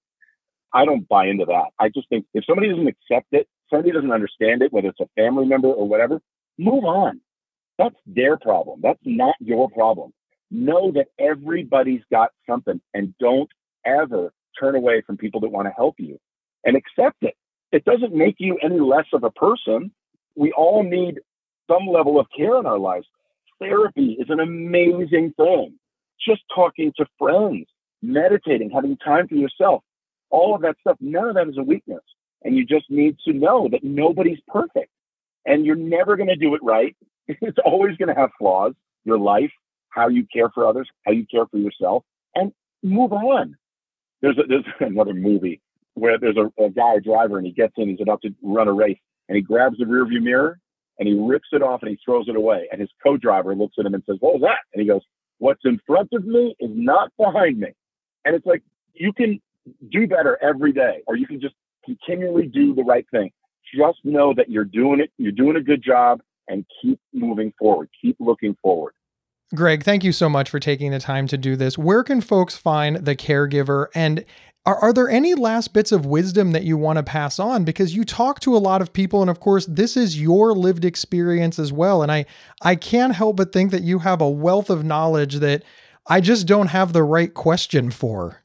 I 0.73 0.85
don't 0.85 1.07
buy 1.07 1.27
into 1.27 1.45
that. 1.45 1.69
I 1.79 1.89
just 1.89 2.09
think 2.09 2.25
if 2.33 2.45
somebody 2.45 2.69
doesn't 2.69 2.87
accept 2.87 3.27
it, 3.31 3.47
somebody 3.69 3.91
doesn't 3.91 4.11
understand 4.11 4.61
it, 4.61 4.71
whether 4.71 4.89
it's 4.89 4.99
a 4.99 5.09
family 5.15 5.45
member 5.45 5.69
or 5.69 5.87
whatever, 5.87 6.21
move 6.57 6.83
on. 6.83 7.21
That's 7.77 7.95
their 8.05 8.37
problem. 8.37 8.81
That's 8.83 8.99
not 9.05 9.35
your 9.39 9.69
problem. 9.69 10.13
Know 10.51 10.91
that 10.91 11.07
everybody's 11.17 12.01
got 12.11 12.31
something 12.47 12.81
and 12.93 13.13
don't 13.19 13.49
ever 13.85 14.33
turn 14.59 14.75
away 14.75 15.01
from 15.01 15.17
people 15.17 15.41
that 15.41 15.51
want 15.51 15.67
to 15.67 15.73
help 15.75 15.95
you 15.97 16.19
and 16.63 16.75
accept 16.75 17.17
it. 17.21 17.35
It 17.71 17.85
doesn't 17.85 18.13
make 18.13 18.35
you 18.39 18.57
any 18.61 18.79
less 18.79 19.05
of 19.13 19.23
a 19.23 19.31
person. 19.31 19.91
We 20.35 20.51
all 20.51 20.83
need 20.83 21.19
some 21.69 21.87
level 21.87 22.19
of 22.19 22.27
care 22.35 22.59
in 22.59 22.65
our 22.65 22.79
lives. 22.79 23.05
Therapy 23.59 24.17
is 24.19 24.27
an 24.29 24.39
amazing 24.39 25.33
thing. 25.37 25.75
Just 26.25 26.41
talking 26.53 26.91
to 26.97 27.05
friends, 27.17 27.67
meditating, 28.01 28.71
having 28.71 28.97
time 28.97 29.27
for 29.27 29.35
yourself, 29.35 29.83
all 30.29 30.55
of 30.55 30.61
that 30.61 30.75
stuff, 30.81 30.97
none 30.99 31.29
of 31.29 31.35
that 31.35 31.47
is 31.47 31.57
a 31.57 31.63
weakness. 31.63 32.03
And 32.43 32.55
you 32.55 32.65
just 32.65 32.89
need 32.89 33.17
to 33.25 33.33
know 33.33 33.67
that 33.71 33.83
nobody's 33.83 34.39
perfect 34.47 34.91
and 35.45 35.65
you're 35.65 35.75
never 35.75 36.15
going 36.15 36.29
to 36.29 36.35
do 36.35 36.55
it 36.55 36.61
right. 36.63 36.95
It's 37.27 37.57
always 37.63 37.95
going 37.97 38.13
to 38.13 38.19
have 38.19 38.31
flaws. 38.39 38.73
Your 39.05 39.19
life, 39.19 39.51
how 39.89 40.07
you 40.07 40.25
care 40.31 40.49
for 40.49 40.65
others, 40.65 40.89
how 41.05 41.11
you 41.11 41.25
care 41.29 41.45
for 41.45 41.57
yourself, 41.57 42.03
and 42.35 42.51
move 42.83 43.13
on. 43.13 43.55
There's, 44.21 44.37
a, 44.37 44.43
there's 44.47 44.65
another 44.79 45.13
movie 45.13 45.61
where 45.95 46.17
there's 46.17 46.37
a, 46.37 46.63
a 46.63 46.69
guy, 46.69 46.95
a 46.95 47.01
driver, 47.01 47.37
and 47.37 47.45
he 47.45 47.53
gets 47.53 47.73
in, 47.77 47.89
he's 47.89 48.01
about 48.01 48.21
to 48.23 48.33
run 48.41 48.67
a 48.67 48.73
race, 48.73 48.99
and 49.27 49.35
he 49.35 49.41
grabs 49.41 49.77
the 49.77 49.85
rearview 49.85 50.21
mirror 50.21 50.59
and 50.99 51.07
he 51.07 51.15
rips 51.15 51.47
it 51.51 51.63
off 51.63 51.81
and 51.81 51.89
he 51.89 51.99
throws 52.03 52.27
it 52.27 52.35
away. 52.35 52.67
And 52.71 52.81
his 52.81 52.89
co-driver 53.01 53.55
looks 53.55 53.75
at 53.79 53.85
him 53.85 53.93
and 53.93 54.03
says, 54.05 54.17
"What 54.19 54.33
was 54.33 54.41
that?" 54.41 54.59
And 54.73 54.81
he 54.81 54.87
goes, 54.87 55.01
"What's 55.37 55.63
in 55.63 55.79
front 55.87 56.09
of 56.13 56.25
me 56.25 56.55
is 56.59 56.69
not 56.73 57.11
behind 57.17 57.59
me." 57.59 57.69
And 58.25 58.35
it's 58.35 58.45
like 58.45 58.61
you 58.93 59.13
can 59.13 59.41
do 59.89 60.07
better 60.07 60.37
every 60.41 60.73
day, 60.73 61.03
or 61.07 61.15
you 61.15 61.25
can 61.25 61.39
just 61.39 61.55
continually 61.85 62.47
do 62.47 62.75
the 62.75 62.83
right 62.83 63.05
thing. 63.11 63.31
Just 63.73 64.03
know 64.03 64.33
that 64.33 64.49
you're 64.49 64.65
doing 64.65 64.99
it. 64.99 65.11
You're 65.17 65.31
doing 65.31 65.55
a 65.55 65.61
good 65.61 65.81
job, 65.81 66.21
and 66.47 66.65
keep 66.81 66.99
moving 67.13 67.53
forward. 67.57 67.89
Keep 68.01 68.17
looking 68.19 68.55
forward. 68.61 68.93
Greg, 69.55 69.83
thank 69.83 70.03
you 70.03 70.11
so 70.11 70.29
much 70.29 70.49
for 70.49 70.59
taking 70.59 70.91
the 70.91 70.99
time 70.99 71.25
to 71.27 71.37
do 71.37 71.55
this. 71.55 71.75
Where 71.75 72.03
can 72.03 72.21
folks 72.21 72.55
find 72.55 72.97
the 72.97 73.15
caregiver? 73.15 73.87
And 73.95 74.23
are, 74.63 74.77
are 74.77 74.93
there 74.93 75.09
any 75.09 75.33
last 75.33 75.73
bits 75.73 75.91
of 75.91 76.05
wisdom 76.05 76.51
that 76.51 76.63
you 76.63 76.77
want 76.77 76.97
to 76.97 77.03
pass 77.03 77.39
on? 77.39 77.63
Because 77.63 77.95
you 77.95 78.03
talk 78.03 78.39
to 78.41 78.55
a 78.55 78.59
lot 78.59 78.83
of 78.83 78.93
people, 78.93 79.21
and 79.21 79.29
of 79.29 79.39
course, 79.39 79.65
this 79.65 79.97
is 79.97 80.21
your 80.21 80.53
lived 80.53 80.85
experience 80.85 81.57
as 81.57 81.73
well. 81.73 82.03
And 82.03 82.11
I, 82.11 82.25
I 82.61 82.75
can't 82.75 83.15
help 83.15 83.37
but 83.37 83.51
think 83.51 83.71
that 83.71 83.81
you 83.81 83.99
have 83.99 84.21
a 84.21 84.29
wealth 84.29 84.69
of 84.69 84.83
knowledge 84.83 85.35
that 85.35 85.63
I 86.05 86.21
just 86.21 86.45
don't 86.45 86.67
have 86.67 86.93
the 86.93 87.03
right 87.03 87.33
question 87.33 87.89
for. 87.89 88.43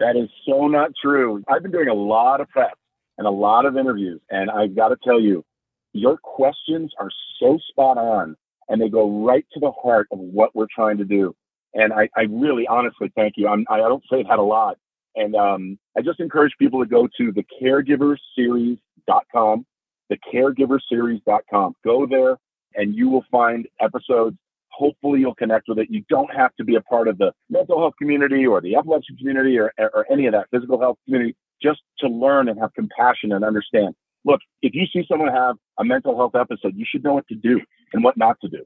That 0.00 0.16
is 0.16 0.28
so 0.44 0.66
not 0.66 0.90
true. 1.00 1.44
I've 1.46 1.62
been 1.62 1.70
doing 1.70 1.88
a 1.88 1.94
lot 1.94 2.40
of 2.40 2.48
prep 2.48 2.76
and 3.18 3.26
a 3.28 3.30
lot 3.30 3.66
of 3.66 3.76
interviews, 3.76 4.20
and 4.30 4.50
I've 4.50 4.74
got 4.74 4.88
to 4.88 4.96
tell 5.04 5.20
you, 5.20 5.44
your 5.92 6.16
questions 6.16 6.92
are 6.98 7.10
so 7.38 7.58
spot 7.70 7.98
on 7.98 8.36
and 8.68 8.80
they 8.80 8.88
go 8.88 9.24
right 9.24 9.44
to 9.52 9.60
the 9.60 9.72
heart 9.72 10.08
of 10.10 10.18
what 10.18 10.54
we're 10.54 10.66
trying 10.74 10.98
to 10.98 11.04
do. 11.04 11.34
And 11.74 11.92
I, 11.92 12.08
I 12.16 12.22
really 12.30 12.66
honestly 12.66 13.12
thank 13.16 13.34
you. 13.36 13.48
I'm, 13.48 13.64
I 13.68 13.78
don't 13.78 14.04
say 14.10 14.22
that 14.22 14.38
a 14.38 14.42
lot, 14.42 14.78
And 15.16 15.34
um, 15.34 15.78
I 15.96 16.02
just 16.02 16.20
encourage 16.20 16.52
people 16.58 16.80
to 16.80 16.86
go 16.86 17.08
to 17.18 17.32
the 17.32 17.44
caregiverseries.com, 17.60 19.66
the 20.08 20.18
caregiverseries.com. 20.32 21.74
Go 21.84 22.06
there 22.06 22.36
and 22.74 22.94
you 22.94 23.08
will 23.08 23.24
find 23.30 23.66
episodes. 23.80 24.36
Hopefully, 24.70 25.20
you'll 25.20 25.36
connect 25.36 25.68
with 25.68 25.78
it. 25.78 25.88
You 25.88 26.04
don't 26.08 26.34
have 26.34 26.54
to 26.56 26.64
be 26.64 26.74
a 26.74 26.80
part 26.80 27.06
of 27.06 27.18
the 27.18 27.32
mental 27.48 27.78
health 27.78 27.94
community 27.96 28.46
or 28.46 28.60
the 28.60 28.74
epilepsy 28.74 29.16
community 29.16 29.56
or, 29.56 29.72
or 29.78 30.04
any 30.10 30.26
of 30.26 30.32
that 30.32 30.48
physical 30.50 30.80
health 30.80 30.98
community 31.04 31.36
just 31.62 31.80
to 32.00 32.08
learn 32.08 32.48
and 32.48 32.58
have 32.58 32.74
compassion 32.74 33.32
and 33.32 33.44
understand. 33.44 33.94
Look, 34.24 34.40
if 34.62 34.74
you 34.74 34.86
see 34.92 35.04
someone 35.08 35.32
have 35.32 35.56
a 35.78 35.84
mental 35.84 36.16
health 36.16 36.34
episode, 36.34 36.74
you 36.74 36.84
should 36.88 37.04
know 37.04 37.14
what 37.14 37.28
to 37.28 37.34
do 37.34 37.60
and 37.94 38.04
what 38.04 38.18
not 38.18 38.38
to 38.42 38.48
do. 38.48 38.64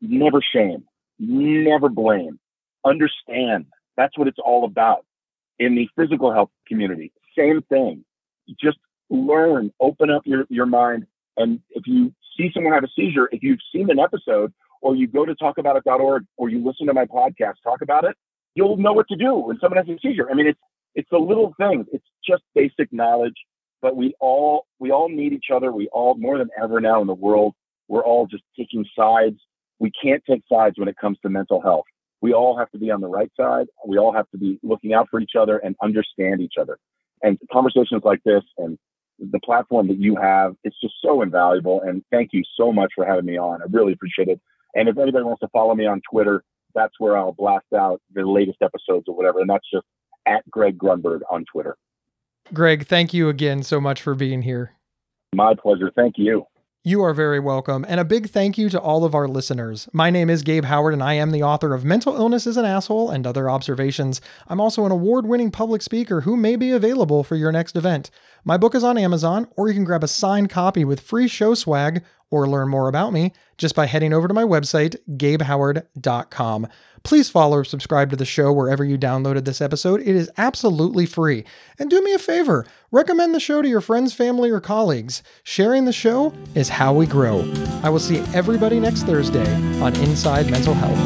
Never 0.00 0.40
shame, 0.40 0.84
never 1.18 1.88
blame, 1.88 2.38
understand. 2.84 3.66
That's 3.96 4.16
what 4.16 4.28
it's 4.28 4.38
all 4.38 4.64
about. 4.64 5.04
In 5.58 5.74
the 5.74 5.88
physical 5.96 6.30
health 6.30 6.50
community, 6.68 7.12
same 7.36 7.62
thing. 7.62 8.04
Just 8.62 8.76
learn, 9.08 9.72
open 9.80 10.10
up 10.10 10.22
your, 10.26 10.44
your 10.50 10.66
mind. 10.66 11.06
And 11.38 11.60
if 11.70 11.84
you 11.86 12.12
see 12.36 12.50
someone 12.52 12.74
have 12.74 12.84
a 12.84 12.88
seizure, 12.94 13.30
if 13.32 13.42
you've 13.42 13.60
seen 13.74 13.90
an 13.90 13.98
episode 13.98 14.52
or 14.82 14.94
you 14.94 15.06
go 15.06 15.24
to 15.24 15.34
talkaboutit.org 15.34 16.24
or 16.36 16.48
you 16.50 16.62
listen 16.62 16.86
to 16.88 16.92
my 16.92 17.06
podcast, 17.06 17.54
talk 17.64 17.80
about 17.80 18.04
it, 18.04 18.14
you'll 18.54 18.76
know 18.76 18.92
what 18.92 19.08
to 19.08 19.16
do 19.16 19.34
when 19.34 19.58
someone 19.58 19.78
has 19.78 19.88
a 19.88 19.98
seizure. 20.00 20.30
I 20.30 20.34
mean, 20.34 20.48
it's, 20.48 20.60
it's 20.94 21.08
the 21.10 21.18
little 21.18 21.54
things. 21.58 21.86
It's 21.90 22.04
just 22.28 22.42
basic 22.54 22.92
knowledge, 22.92 23.36
but 23.80 23.96
we 23.96 24.14
all, 24.20 24.66
we 24.78 24.90
all 24.90 25.08
need 25.08 25.32
each 25.32 25.46
other. 25.54 25.72
We 25.72 25.88
all, 25.88 26.16
more 26.16 26.36
than 26.36 26.50
ever 26.62 26.82
now 26.82 27.00
in 27.00 27.06
the 27.06 27.14
world, 27.14 27.54
we're 27.88 28.04
all 28.04 28.26
just 28.26 28.42
taking 28.58 28.84
sides. 28.98 29.38
We 29.78 29.90
can't 30.02 30.22
take 30.28 30.42
sides 30.50 30.78
when 30.78 30.88
it 30.88 30.96
comes 30.96 31.18
to 31.22 31.28
mental 31.28 31.60
health. 31.60 31.84
We 32.20 32.32
all 32.32 32.58
have 32.58 32.70
to 32.70 32.78
be 32.78 32.90
on 32.90 33.00
the 33.00 33.08
right 33.08 33.30
side. 33.38 33.66
We 33.86 33.98
all 33.98 34.12
have 34.12 34.28
to 34.30 34.38
be 34.38 34.58
looking 34.62 34.94
out 34.94 35.08
for 35.10 35.20
each 35.20 35.32
other 35.38 35.58
and 35.58 35.76
understand 35.82 36.40
each 36.40 36.54
other. 36.60 36.78
And 37.22 37.38
conversations 37.52 38.02
like 38.04 38.22
this 38.24 38.42
and 38.58 38.78
the 39.18 39.40
platform 39.40 39.88
that 39.88 39.98
you 39.98 40.16
have, 40.16 40.54
it's 40.64 40.78
just 40.80 40.94
so 41.02 41.22
invaluable. 41.22 41.82
And 41.82 42.02
thank 42.10 42.30
you 42.32 42.42
so 42.56 42.72
much 42.72 42.92
for 42.94 43.06
having 43.06 43.26
me 43.26 43.38
on. 43.38 43.62
I 43.62 43.66
really 43.70 43.92
appreciate 43.92 44.28
it. 44.28 44.40
And 44.74 44.88
if 44.88 44.98
anybody 44.98 45.24
wants 45.24 45.40
to 45.40 45.48
follow 45.48 45.74
me 45.74 45.86
on 45.86 46.02
Twitter, 46.10 46.42
that's 46.74 46.94
where 46.98 47.16
I'll 47.16 47.32
blast 47.32 47.66
out 47.74 48.00
the 48.12 48.26
latest 48.26 48.58
episodes 48.60 49.06
or 49.08 49.16
whatever. 49.16 49.40
And 49.40 49.48
that's 49.48 49.68
just 49.72 49.86
at 50.26 50.48
Greg 50.50 50.78
Grunberg 50.78 51.20
on 51.30 51.44
Twitter. 51.50 51.76
Greg, 52.52 52.86
thank 52.86 53.14
you 53.14 53.28
again 53.28 53.62
so 53.62 53.80
much 53.80 54.02
for 54.02 54.14
being 54.14 54.42
here. 54.42 54.72
My 55.34 55.54
pleasure. 55.54 55.90
Thank 55.94 56.14
you. 56.18 56.46
You 56.86 57.02
are 57.02 57.14
very 57.14 57.40
welcome. 57.40 57.84
And 57.88 57.98
a 57.98 58.04
big 58.04 58.30
thank 58.30 58.56
you 58.56 58.68
to 58.68 58.80
all 58.80 59.04
of 59.04 59.12
our 59.12 59.26
listeners. 59.26 59.88
My 59.92 60.08
name 60.08 60.30
is 60.30 60.44
Gabe 60.44 60.66
Howard, 60.66 60.94
and 60.94 61.02
I 61.02 61.14
am 61.14 61.32
the 61.32 61.42
author 61.42 61.74
of 61.74 61.84
Mental 61.84 62.14
Illness 62.14 62.46
is 62.46 62.56
an 62.56 62.64
Asshole 62.64 63.10
and 63.10 63.26
Other 63.26 63.50
Observations. 63.50 64.20
I'm 64.46 64.60
also 64.60 64.86
an 64.86 64.92
award 64.92 65.26
winning 65.26 65.50
public 65.50 65.82
speaker 65.82 66.20
who 66.20 66.36
may 66.36 66.54
be 66.54 66.70
available 66.70 67.24
for 67.24 67.34
your 67.34 67.50
next 67.50 67.74
event. 67.74 68.12
My 68.46 68.56
book 68.56 68.76
is 68.76 68.84
on 68.84 68.96
Amazon, 68.96 69.48
or 69.56 69.66
you 69.66 69.74
can 69.74 69.82
grab 69.82 70.04
a 70.04 70.08
signed 70.08 70.50
copy 70.50 70.84
with 70.84 71.00
free 71.00 71.26
show 71.26 71.54
swag 71.54 72.04
or 72.30 72.46
learn 72.46 72.68
more 72.68 72.86
about 72.86 73.12
me 73.12 73.32
just 73.58 73.74
by 73.74 73.86
heading 73.86 74.12
over 74.12 74.28
to 74.28 74.34
my 74.34 74.44
website, 74.44 74.94
gabehoward.com. 75.16 76.68
Please 77.02 77.28
follow 77.28 77.56
or 77.56 77.64
subscribe 77.64 78.08
to 78.10 78.16
the 78.16 78.24
show 78.24 78.52
wherever 78.52 78.84
you 78.84 78.96
downloaded 78.96 79.46
this 79.46 79.60
episode. 79.60 80.00
It 80.00 80.14
is 80.14 80.30
absolutely 80.38 81.06
free. 81.06 81.44
And 81.80 81.90
do 81.90 82.00
me 82.02 82.14
a 82.14 82.20
favor 82.20 82.64
recommend 82.92 83.34
the 83.34 83.40
show 83.40 83.62
to 83.62 83.68
your 83.68 83.80
friends, 83.80 84.14
family, 84.14 84.50
or 84.50 84.60
colleagues. 84.60 85.24
Sharing 85.42 85.84
the 85.84 85.92
show 85.92 86.32
is 86.54 86.68
how 86.68 86.94
we 86.94 87.06
grow. 87.06 87.40
I 87.82 87.88
will 87.88 87.98
see 87.98 88.18
everybody 88.32 88.78
next 88.78 89.02
Thursday 89.02 89.52
on 89.80 89.96
Inside 89.96 90.52
Mental 90.52 90.74
Health. 90.74 90.98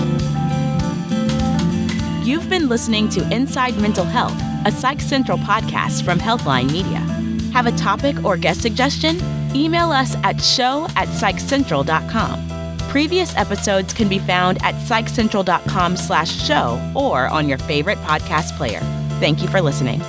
You've 2.22 2.50
been 2.50 2.68
listening 2.68 3.09
to 3.11 3.26
Inside 3.35 3.79
Mental 3.79 4.05
Health, 4.05 4.38
a 4.66 4.70
Psych 4.70 5.00
Central 5.00 5.38
podcast 5.38 6.05
from 6.05 6.18
Healthline 6.18 6.70
Media. 6.70 7.29
Have 7.52 7.66
a 7.66 7.72
topic 7.72 8.24
or 8.24 8.36
guest 8.36 8.62
suggestion? 8.62 9.18
Email 9.54 9.90
us 9.92 10.14
at 10.22 10.40
show 10.40 10.86
at 10.96 11.08
psychcentral.com. 11.08 12.48
Previous 12.88 13.36
episodes 13.36 13.92
can 13.92 14.08
be 14.08 14.18
found 14.18 14.62
at 14.62 14.74
psychcentral.com 14.74 15.96
slash 15.96 16.30
show 16.30 16.92
or 16.94 17.28
on 17.28 17.48
your 17.48 17.58
favorite 17.58 17.98
podcast 17.98 18.56
player. 18.56 18.80
Thank 19.20 19.42
you 19.42 19.48
for 19.48 19.60
listening. 19.60 20.00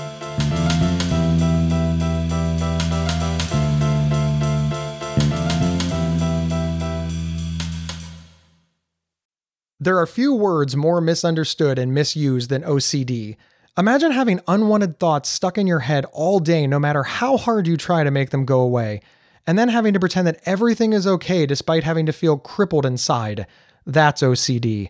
There 9.80 9.98
are 9.98 10.06
few 10.06 10.36
words 10.36 10.76
more 10.76 11.02
misunderstood 11.02 11.80
and 11.80 11.92
misused 11.92 12.52
than 12.52 12.62
OCD. 12.62 13.36
Imagine 13.78 14.12
having 14.12 14.42
unwanted 14.50 15.00
thoughts 15.00 15.30
stuck 15.30 15.58
in 15.58 15.66
your 15.66 15.80
head 15.80 16.06
all 16.12 16.42
day, 16.42 16.68
no 16.68 16.78
matter 16.78 17.04
how 17.04 17.38
hard 17.38 17.68
you 17.68 17.78
try 17.78 18.04
to 18.04 18.12
make 18.12 18.30
them 18.30 18.44
go 18.44 18.60
away, 18.60 19.00
and 19.48 19.58
then 19.58 19.70
having 19.70 19.94
to 19.94 20.00
pretend 20.00 20.28
that 20.28 20.42
everything 20.46 20.92
is 20.92 21.08
okay 21.08 21.46
despite 21.46 21.86
having 21.86 22.06
to 22.06 22.12
feel 22.12 22.38
crippled 22.38 22.86
inside. 22.86 23.48
That's 23.86 24.22
OCD. 24.22 24.90